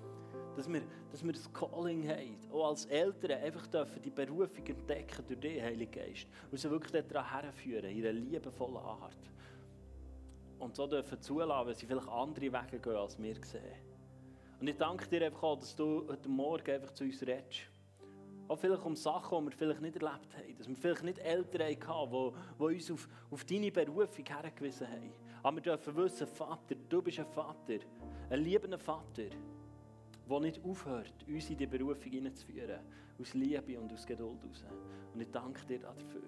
dass 0.57 0.73
wir, 0.73 0.83
dass 1.11 1.25
wir 1.25 1.33
das 1.33 1.53
Calling 1.53 2.09
haben, 2.09 2.37
auch 2.53 2.69
als 2.69 2.87
Eltern 2.87 3.43
einfach 3.43 3.67
dürfen 3.67 4.01
die 4.03 4.11
Berufung 4.11 4.65
entdecken 4.65 5.25
durch 5.27 5.41
den 5.41 5.63
Heiligen 5.63 5.91
Geist 5.91 6.29
und 6.51 6.59
sie 6.59 6.71
wirklich 6.71 7.05
daran 7.07 7.29
herführen, 7.29 7.85
in 7.87 8.05
einer 8.05 8.13
liebevollen 8.13 8.77
Art. 8.77 9.19
Und 10.59 10.77
so 10.77 10.87
dürfen 10.87 11.21
zulassen, 11.21 11.67
wenn 11.67 11.75
sie 11.75 11.87
vielleicht 11.87 12.09
andere 12.09 12.53
Wege 12.53 12.79
gehen, 12.79 12.97
als 12.97 13.21
wir 13.21 13.35
sehen. 13.45 13.63
Und 14.61 14.69
ich 14.69 14.77
danke 14.77 15.09
dir 15.09 15.27
einfach 15.27 15.43
auch, 15.43 15.59
dass 15.59 15.75
du 15.75 16.07
heute 16.09 16.29
Morgen 16.29 16.71
einfach 16.71 16.93
zu 16.93 17.05
uns 17.05 17.21
redest. 17.23 17.74
Auch 18.55 18.59
vielleicht 18.59 18.85
um 18.85 18.95
Sachen, 18.95 19.37
die 19.41 19.45
wir 19.47 19.53
vielleicht 19.53 19.81
nicht 19.81 19.97
erlebt 19.97 20.33
haben. 20.37 20.57
Dass 20.57 20.69
wir 20.69 20.77
vielleicht 20.77 21.03
nicht 21.03 21.19
Eltern 21.19 21.63
hatten, 21.63 22.11
die, 22.13 22.57
die 22.57 22.63
uns 22.63 22.91
auf, 22.93 23.09
auf 23.33 23.45
deine 23.45 23.73
Berufung 23.73 24.25
hergewiesen 24.25 24.87
haben. 24.87 25.13
Aber 25.43 25.57
wir 25.57 25.63
dürfen 25.63 25.97
wissen, 25.97 26.29
Vater, 26.29 26.77
du 26.89 27.03
bist 27.03 27.19
ein 27.19 27.27
Vater, 27.27 27.79
ein 28.31 28.41
liebender 28.41 28.79
Vater, 28.79 29.25
der 30.31 30.41
nicht 30.41 30.65
aufhört, 30.65 31.13
uns 31.27 31.51
in 31.51 31.57
die 31.57 31.67
Berufung 31.67 32.13
hineinzuführen. 32.13 32.79
Aus 33.21 33.35
Liebe 33.35 33.81
und 33.81 33.93
aus 33.93 34.07
Geduld 34.07 34.41
heraus. 34.41 34.65
Und 35.13 35.21
ich 35.21 35.31
danke 35.33 35.67
dir 35.67 35.81
dafür. 35.81 36.23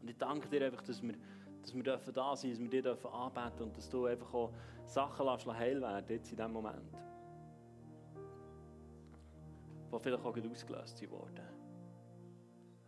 Und 0.00 0.08
ich 0.08 0.18
danke 0.18 0.48
dir 0.48 0.66
einfach, 0.66 0.82
dass 0.82 1.02
wir, 1.02 1.14
dass 1.62 1.74
wir 1.74 1.82
da 1.82 2.36
sein 2.36 2.52
dürfen, 2.52 2.52
dass 2.52 2.60
wir 2.60 2.68
dir 2.68 2.82
dürfen 2.82 3.62
und 3.64 3.76
dass 3.76 3.90
du 3.90 4.06
einfach 4.06 4.32
auch 4.34 4.52
Sachen 4.86 5.58
heil 5.58 5.80
werden 5.80 6.06
jetzt 6.10 6.30
in 6.30 6.36
diesem 6.36 6.52
Moment 6.52 7.09
die 9.92 9.98
vielleicht 9.98 10.24
auch 10.24 10.34
ausgelöst 10.36 11.10
wurden. 11.10 11.40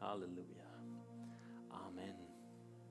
Halleluja. 0.00 0.61